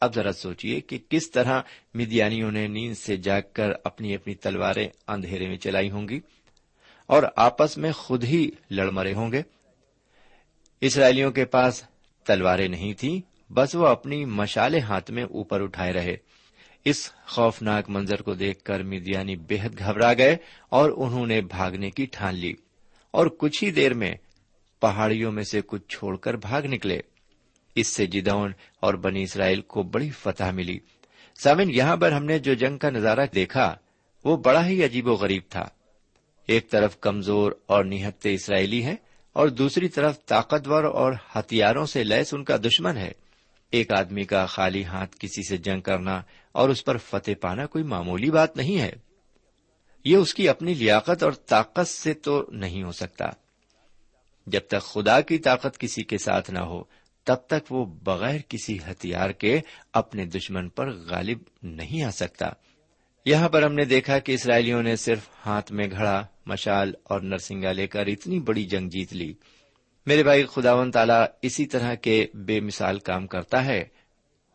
اب 0.02 0.16
ذرا 0.16 0.32
سوچیے 0.32 0.82
کہ 0.82 0.98
کس 1.10 1.32
طرح 1.32 1.62
مدیانیوں 1.94 2.52
نے 2.52 2.68
نیند 2.68 2.98
سے 2.98 3.18
جاگ 3.18 3.42
کر 3.54 3.70
اپنی 3.84 4.16
اپنی 4.16 4.36
تلواریں 4.36 4.88
اندھیرے 5.08 5.48
میں 5.48 5.58
چلائی 5.58 5.92
ہوں 5.92 6.10
گی 6.10 6.20
اور 7.06 7.24
آپس 7.36 7.78
میں 7.78 7.92
خود 7.92 8.24
ہی 8.24 8.50
لڑ 8.72 8.90
مرے 8.90 9.14
ہوں 9.14 9.32
گے۔ 9.32 9.42
اسرائیلیوں 10.82 11.32
کے 11.32 11.46
پاس 11.46 11.84
تلواریں 12.26 12.68
نہیں 12.68 12.94
تھیں، 12.94 13.52
بس 13.52 13.76
وہ 13.76 13.88
اپنی 13.88 14.26
مشالے 14.26 14.80
ہاتھ 14.80 15.12
میں 15.12 15.24
اوپر 15.24 15.62
اٹھائے 15.62 15.94
رہے۔ 15.94 16.16
اس 16.86 17.12
خوفناک 17.28 17.90
منظر 17.90 18.22
کو 18.22 18.34
دیکھ 18.34 18.64
کر 18.64 18.84
میدیانی 18.84 19.36
بےحد 19.36 19.80
گھبرا 19.80 20.14
گئے 20.14 20.38
اور 20.70 20.92
انہوں 20.98 21.28
نے 21.28 21.42
بھاگنے 21.42 21.92
کی 21.92 22.06
ٹھان 22.06 22.36
لی۔ 22.36 22.54
اور 23.12 23.28
کچھ 23.28 23.64
ہی 23.64 23.72
دیر 23.72 23.94
میں 23.94 24.16
پہاڑیوں 24.80 25.32
میں 25.32 25.44
سے 25.44 25.62
کچھ 25.68 25.88
چھوڑ 25.90 26.18
کر 26.18 26.34
بھاگ 26.34 26.62
نکلے۔ 26.62 27.00
اس 27.76 27.88
سے 27.88 28.06
جدون 28.06 28.52
اور 28.80 28.94
بنی 28.94 29.24
اسرائیل 29.24 29.62
کو 29.62 29.84
بڑی 29.84 30.10
فتح 30.10 30.52
ملی۔ 30.52 30.80
سامن 31.44 31.70
یہاں 31.70 31.98
پر 31.98 32.12
ہم 32.12 32.26
نے 32.26 32.40
جو 32.40 32.54
جنگ 32.54 32.78
کا 32.78 32.90
نظارہ 32.90 33.26
دیکھا، 33.36 33.76
وہ 34.26 34.38
بڑا 34.38 34.68
ہی 34.68 34.84
عجیب 34.84 35.08
و 35.08 35.14
غریب 35.14 35.42
تھا۔ 35.50 35.64
ایک 36.48 36.70
طرف 36.70 37.00
کمزور 37.00 37.52
اور 37.66 37.86
نہتے 37.86 38.34
اسرائیلی 38.34 38.84
ہیں 38.84 38.96
اور 39.34 39.48
دوسری 39.48 39.88
طرف 39.88 40.26
طاقتور 40.26 40.84
اور 40.84 41.14
ہتھیاروں 41.36 41.86
سے 41.86 42.04
لیس 42.04 42.34
ان 42.34 42.44
کا 42.44 42.58
دشمن 42.58 42.98
ہے۔ 42.98 43.12
ایک 43.72 43.94
آدمی 43.94 44.24
کا 44.24 44.46
خالی 44.46 44.84
ہاتھ 44.84 45.16
کسی 45.20 45.42
سے 45.50 45.58
جنگ 45.58 45.82
کرنا 45.82 46.22
اور 46.52 46.70
اس 46.70 46.86
پر 46.86 46.98
فتح 46.98 47.32
پانا 47.42 47.66
کوئی 47.66 47.84
معمولی 47.84 48.32
بات 48.32 48.58
نہیں 48.58 48.82
ہے۔ 48.82 48.94
یہ 50.06 50.16
اس 50.16 50.34
کی 50.34 50.50
اپنی 50.50 50.74
لیاقت 50.74 51.24
اور 51.24 51.32
طاقت 51.32 51.88
سے 51.88 52.14
تو 52.14 52.46
نہیں 52.52 52.84
ہو 52.84 52.92
سکتا۔ 52.92 53.26
جب 54.48 54.62
تک 54.68 54.82
خدا 54.82 55.22
کی 55.22 55.38
طاقت 55.38 55.80
کسی 55.80 56.04
کے 56.04 56.18
ساتھ 56.18 56.52
نہ 56.52 56.60
ہو، 56.60 56.84
تب 57.24 57.36
تک 57.36 57.72
وہ 57.72 57.86
بغیر 57.86 58.40
کسی 58.48 58.78
ہتھیار 58.92 59.30
کے 59.30 59.62
اپنے 59.94 60.26
دشمن 60.26 60.70
پر 60.70 60.94
غالب 60.94 61.38
نہیں 61.64 62.04
آ 62.04 62.10
سکتا۔ 62.10 62.46
یہاں 63.26 63.50
پر 63.50 63.64
ہم 63.64 63.74
نے 63.74 63.86
دیکھا 63.86 64.20
کہ 64.20 64.32
اسرائیلیوں 64.32 64.84
نے 64.84 64.96
صرف 64.96 65.20
ہاتھ 65.46 65.72
میں 65.72 65.88
گھڑا، 65.92 66.26
مشال 66.46 66.94
اور 67.04 67.22
نرسنگا 67.22 67.72
لے 67.72 67.88
کر 67.88 68.08
اتنی 68.08 68.40
بڑی 68.40 68.64
جنگ 68.64 68.90
جیت 68.90 69.14
لی۔ 69.14 69.34
میرے 70.06 70.24
بھائی 70.24 70.44
خداون 70.44 70.92
تعالی 70.92 71.26
اسی 71.42 71.66
طرح 71.66 71.96
کے 71.96 72.28
بے 72.34 72.60
مثال 72.60 73.00
کام 73.00 73.28
کرتا 73.28 73.66
ہے۔ 73.66 73.84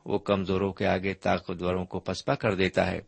وہ 0.05 0.19
کمزوروں 0.19 0.73
کے 0.73 0.87
آگے 0.87 1.15
طاقتوروں 1.15 1.85
کو 1.85 2.01
پسپا 2.01 2.35
کر 2.35 2.55
دیتا 2.55 2.91
ہے۔ 2.91 3.01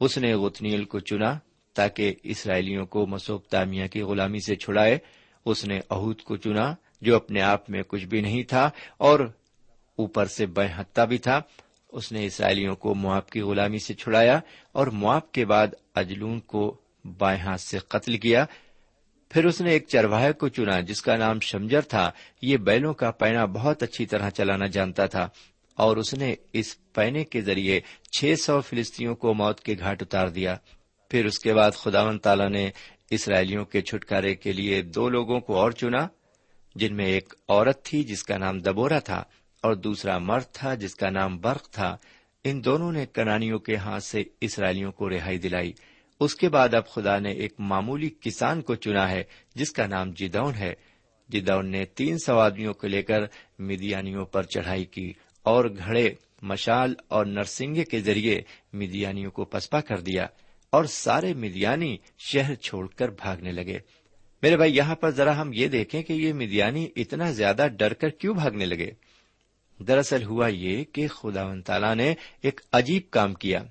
اس 0.00 0.18
نے 0.18 0.34
غتنیل 0.34 0.84
کو 0.84 0.98
چنا 0.98 1.38
تاکہ 1.74 2.14
اسرائیلیوں 2.22 2.86
کو 2.86 3.06
مسوب 3.06 3.42
تامیہ 3.50 3.86
کی 3.86 4.02
غلامی 4.02 4.38
سے 4.38 4.56
چھڑائے۔ 4.56 4.98
اس 5.46 5.64
نے 5.64 5.80
اہود 5.90 6.20
کو 6.20 6.36
چنا 6.36 6.74
جو 7.00 7.16
اپنے 7.16 7.42
آپ 7.42 7.70
میں 7.70 7.82
کچھ 7.88 8.04
بھی 8.04 8.20
نہیں 8.20 8.42
تھا 8.42 8.70
اور 8.96 9.20
اوپر 9.96 10.26
سے 10.26 10.46
بے 10.46 11.04
بھی 11.04 11.18
تھا۔ 11.18 11.40
اس 11.92 12.12
نے 12.12 12.26
اسرائیلیوں 12.26 12.74
کو 12.76 12.94
مواب 12.94 13.30
کی 13.30 13.40
غلامی 13.40 13.78
سے 13.78 13.94
چھڑایا 13.94 14.40
اور 14.72 14.86
مواب 14.86 15.32
کے 15.32 15.44
بعد 15.44 15.66
اجلون 15.94 16.40
کو 16.40 16.76
بائیں 17.18 17.40
ہاتھ 17.40 17.60
سے 17.60 17.78
قتل 17.78 18.16
کیا۔ 18.16 18.44
پھر 19.28 19.44
اس 19.44 19.60
نے 19.60 19.70
ایک 19.70 19.84
چرواہے 19.88 20.32
کو 20.32 20.48
چنا 20.48 20.80
جس 20.80 21.02
کا 21.02 21.16
نام 21.16 21.40
شمجر 21.40 21.80
تھا۔ 21.80 22.10
یہ 22.42 22.56
بیلوں 22.56 22.94
کا 22.94 23.10
پینا 23.10 23.44
بہت 23.44 23.82
اچھی 23.82 24.06
طرح 24.06 24.30
چلانا 24.30 24.66
جانتا 24.66 25.06
تھا 25.06 25.28
اور 25.74 25.96
اس 25.96 26.14
نے 26.14 26.34
اس 26.52 26.92
پینے 26.92 27.24
کے 27.24 27.40
ذریعے 27.40 27.80
چھ 28.18 28.34
سو 28.42 28.60
فلسطینوں 28.60 29.14
کو 29.14 29.34
موت 29.34 29.60
کے 29.60 29.74
گھاٹ 29.78 30.02
اتار 30.02 30.28
دیا۔ 30.28 30.56
پھر 31.08 31.24
اس 31.24 31.38
کے 31.38 31.54
بعد 31.54 31.70
خداون 31.70 32.18
تعالی 32.18 32.48
نے 32.48 32.70
اسرائیلیوں 33.10 33.64
کے 33.64 33.80
چھٹکارے 33.80 34.34
کے 34.34 34.52
لیے 34.52 34.82
دو 34.82 35.08
لوگوں 35.08 35.40
کو 35.40 35.56
اور 35.56 35.70
چنا، 35.70 36.08
جن 36.74 36.96
میں 36.96 37.06
ایک 37.06 37.34
عورت 37.48 37.84
تھی 37.84 38.04
جس 38.04 38.22
کا 38.22 38.38
نام 38.38 38.58
دبورا 38.58 38.98
تھا 38.98 39.24
اور 39.62 39.74
دوسرا 39.74 40.18
مرد 40.18 40.52
تھا 40.52 40.74
جس 40.74 40.94
کا 40.94 41.10
نام 41.10 41.38
برق 41.38 41.70
تھا۔ 41.70 41.96
ان 42.44 42.64
دونوں 42.64 42.92
نے 42.92 43.06
کنانیوں 43.06 43.58
کے 43.58 43.76
ہاتھ 43.76 44.04
سے 44.04 44.22
اسرائیلیوں 44.40 44.92
کو 44.92 45.10
رہائی 45.10 45.38
دلائی۔ 45.38 45.72
اس 46.20 46.34
کے 46.34 46.48
بعد 46.48 46.74
اب 46.74 46.88
خدا 46.88 47.18
نے 47.18 47.32
ایک 47.32 47.52
معمولی 47.58 48.10
کسان 48.20 48.62
کو 48.62 48.74
چنا 48.74 49.10
ہے، 49.10 49.22
جس 49.54 49.72
کا 49.72 49.86
نام 49.86 50.10
جدون 50.10 50.54
ہے۔ 50.54 50.74
جدون 51.28 51.70
نے 51.70 51.84
تین 51.84 52.18
سو 52.18 52.38
آدمیوں 52.38 52.74
کو 52.74 52.86
لے 52.86 53.02
کر 53.02 53.20
میدیانیوں 53.58 54.24
پر 54.24 54.42
چڑھائی 54.42 54.84
کی 54.84 55.12
اور 55.42 55.64
گھڑے، 55.64 56.10
مشال 56.42 56.94
اور 57.08 57.26
نرسنگے 57.26 57.84
کے 57.84 58.00
ذریعے 58.00 58.40
میدیانیوں 58.72 59.30
کو 59.30 59.44
پسپا 59.44 59.80
کر 59.80 60.00
دیا۔ 60.00 60.26
اور 60.70 60.84
سارے 60.84 61.34
میدیانی 61.34 61.96
شہر 62.18 62.54
چھوڑ 62.54 62.88
کر 62.88 63.08
بھاگنے 63.08 63.52
لگے۔ 63.52 63.78
میرے 64.42 64.56
بھائی، 64.56 64.76
یہاں 64.76 64.94
پر 64.94 65.10
ذرا 65.10 65.40
ہم 65.40 65.50
یہ 65.52 65.68
دیکھیں 65.68 66.02
کہ 66.02 66.12
یہ 66.12 66.32
میدیانی 66.32 66.88
اتنا 66.96 67.30
زیادہ 67.30 67.66
ڈر 67.78 67.92
کر 67.92 68.08
کیوں 68.08 68.34
بھاگنے 68.34 68.66
لگے؟ 68.66 68.90
دراصل 69.78 70.22
ہوا 70.22 70.48
یہ 70.48 70.84
کہ 70.84 71.08
خدا 71.08 71.44
و 71.46 71.60
تعالیٰ 71.60 71.94
نے 71.94 72.14
ایک 72.42 72.60
عجیب 72.72 73.02
کام 73.10 73.34
کیا۔ 73.34 73.62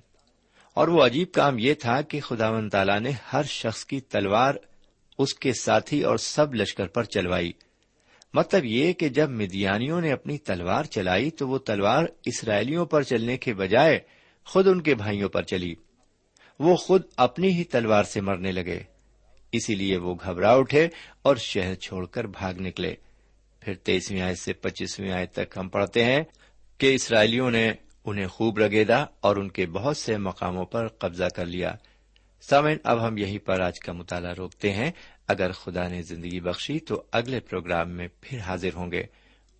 اور 0.74 0.88
وہ 0.88 1.06
عجیب 1.06 1.32
کام 1.32 1.58
یہ 1.58 1.74
تھا 1.74 2.02
کہ 2.02 2.20
خدا 2.20 2.50
و 2.50 2.68
تعالیٰ 2.68 3.00
نے 3.00 3.10
ہر 3.32 3.42
شخص 3.42 3.84
کی 3.84 4.00
تلوار 4.00 4.54
اس 5.18 5.34
کے 5.34 5.52
ساتھی 5.52 6.02
اور 6.02 6.16
سب 6.16 6.54
لشکر 6.54 6.86
پر 6.86 7.04
چلوائی۔ 7.04 7.52
مطلب 8.34 8.64
یہ 8.64 8.92
کہ 8.92 9.08
جب 9.08 9.30
مدیانیوں 9.30 10.00
نے 10.00 10.12
اپنی 10.12 10.38
تلوار 10.38 10.84
چلائی 10.84 11.30
تو 11.30 11.48
وہ 11.48 11.58
تلوار 11.58 12.04
اسرائیلیوں 12.24 12.86
پر 12.86 13.02
چلنے 13.02 13.36
کے 13.36 13.54
بجائے 13.54 13.98
خود 14.44 14.68
ان 14.68 14.80
کے 14.80 14.94
بھائیوں 14.94 15.28
پر 15.28 15.42
چلی۔ 15.42 15.74
وہ 16.58 16.76
خود 16.76 17.02
اپنی 17.16 17.48
ہی 17.48 17.64
تلوار 17.64 18.04
سے 18.04 18.20
مرنے 18.20 18.52
لگے۔ 18.52 18.80
اسی 19.52 19.74
لیے 19.74 19.96
وہ 19.96 20.14
گھبرا 20.24 20.52
اٹھے 20.52 20.88
اور 21.22 21.36
شہر 21.36 21.74
چھوڑ 21.74 22.06
کر 22.06 22.24
بھاگ 22.24 22.54
نکلے۔ 22.54 22.94
پھر 23.60 23.74
تیسویں 23.74 24.20
آئے 24.20 24.34
سے 24.34 24.52
پچیسویں 24.52 25.12
آئے 25.12 25.26
تک 25.26 25.56
ہم 25.56 25.68
پڑھتے 25.68 26.04
ہیں 26.04 26.22
کہ 26.78 26.94
اسرائیلیوں 26.94 27.50
نے 27.50 27.72
انہیں 28.04 28.26
خوب 28.26 28.58
رگیدا 28.58 29.04
اور 29.20 29.36
ان 29.36 29.48
کے 29.48 29.66
بہت 29.66 29.96
سے 29.96 30.16
مقاموں 30.16 30.64
پر 30.64 30.88
قبضہ 30.88 31.24
کر 31.36 31.46
لیا۔ 31.46 31.74
سامن 32.40 32.76
اب 32.84 33.08
ہم 33.08 33.18
یہیں 33.18 33.38
پر 33.38 33.60
آج 33.60 33.80
کا 33.80 33.92
مطالعہ 33.92 34.32
روکتے 34.32 34.72
ہیں۔ 34.72 34.90
اگر 35.28 35.52
خدا 35.52 35.88
نے 35.88 36.02
زندگی 36.02 36.40
بخشی 36.40 36.78
تو 36.78 37.02
اگلے 37.12 37.40
پروگرام 37.40 37.90
میں 37.90 38.08
پھر 38.20 38.38
حاضر 38.38 38.68
ہوں 38.74 38.92
گے 38.92 39.02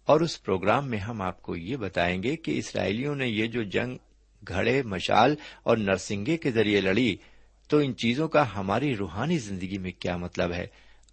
اور 0.06 0.20
اس 0.20 0.42
پروگرام 0.42 0.90
میں 0.90 0.98
ہم 0.98 1.22
آپ 1.22 1.42
کو 1.42 1.56
یہ 1.56 1.76
بتائیں 1.76 2.22
گے 2.22 2.36
کہ 2.36 2.58
اسرائیلیوں 2.58 3.16
نے 3.16 3.28
یہ 3.28 3.46
جو 3.46 3.62
جنگ 3.62 3.96
گھڑے، 4.48 4.82
مشال 4.82 5.34
اور 5.62 5.76
نرسنگے 5.76 6.36
کے 6.36 6.50
ذریعے 6.50 6.80
لڑی۔ 6.80 7.16
تو 7.68 7.78
ان 7.78 7.96
چیزوں 7.96 8.28
کا 8.28 8.44
ہماری 8.56 8.96
روحانی 8.96 9.38
زندگی 9.38 9.78
میں 9.78 9.90
کیا 9.98 10.16
مطلب 10.16 10.52
ہے؟ 10.52 10.66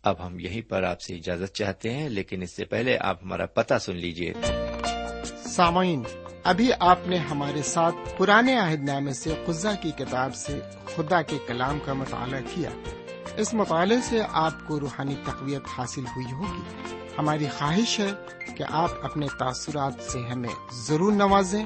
اب 0.03 0.27
ہم 0.27 0.39
یہیں 0.39 0.61
پر 0.61 0.83
آپ 0.83 1.01
سے 1.01 1.15
اجازت 1.15 1.55
چاہتے 1.55 1.93
ہیں، 1.93 2.09
لیکن 2.09 2.41
اس 2.41 2.51
سے 2.51 2.65
پہلے 2.65 2.97
آپ 2.99 3.23
ہمارا 3.23 3.45
پتہ 3.45 3.73
سن 3.81 3.95
لیجیے 3.95 4.33
سامعین، 5.45 6.03
ابھی 6.43 6.69
آپ 6.79 7.07
نے 7.07 7.17
ہمارے 7.17 7.61
ساتھ 7.61 7.95
پرانے 8.17 8.59
عہد 8.59 8.83
نامے 8.83 9.13
سے 9.13 9.33
قزا 9.45 9.73
کی 9.73 9.91
کتاب 9.91 10.35
سے 10.35 10.59
خدا 10.95 11.21
کے 11.21 11.37
کلام 11.47 11.79
کا 11.85 11.93
مطالعہ 11.93 12.41
کیا۔ 12.55 12.69
اس 13.37 13.53
مطالعے 13.53 13.97
سے 14.03 14.21
آپ 14.31 14.67
کو 14.67 14.79
روحانی 14.79 15.15
تقویت 15.23 15.61
حاصل 15.77 16.01
ہوئی 16.01 16.33
ہوگی۔ 16.33 16.61
ہماری 17.17 17.45
خواہش 17.57 17.99
ہے 17.99 18.11
کہ 18.57 18.63
آپ 18.69 18.91
اپنے 19.01 19.27
تاثرات 19.39 19.93
سے 20.11 20.19
ہمیں 20.19 20.49
ضرور 20.73 21.13
نوازیں۔ 21.13 21.65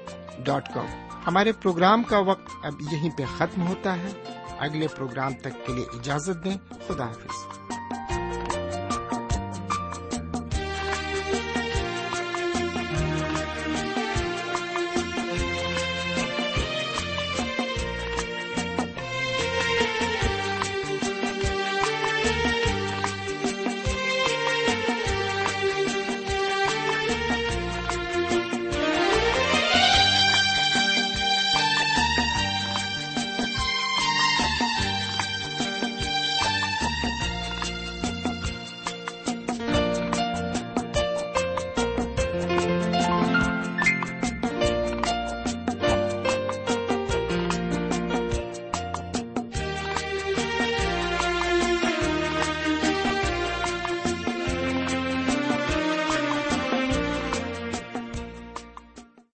dot 0.39 0.73
com. 0.73 0.85
ہمارے 1.27 1.51
پروگرام 1.51 2.03
کا 2.03 2.19
وقت 2.19 2.65
اب 2.65 2.81
یہیں 2.81 3.09
پہ 3.17 3.23
ختم 3.37 3.67
ہوتا 3.67 3.95
ہے۔ 3.95 4.11
اگلے 4.59 4.87
پروگرام 4.87 5.33
تک 5.33 5.67
کے 5.67 5.73
لیے 5.73 5.85
اجازت 5.93 6.45
دیں۔ 6.45 6.57
خدا 6.87 7.07
حافظ۔ 7.07 7.57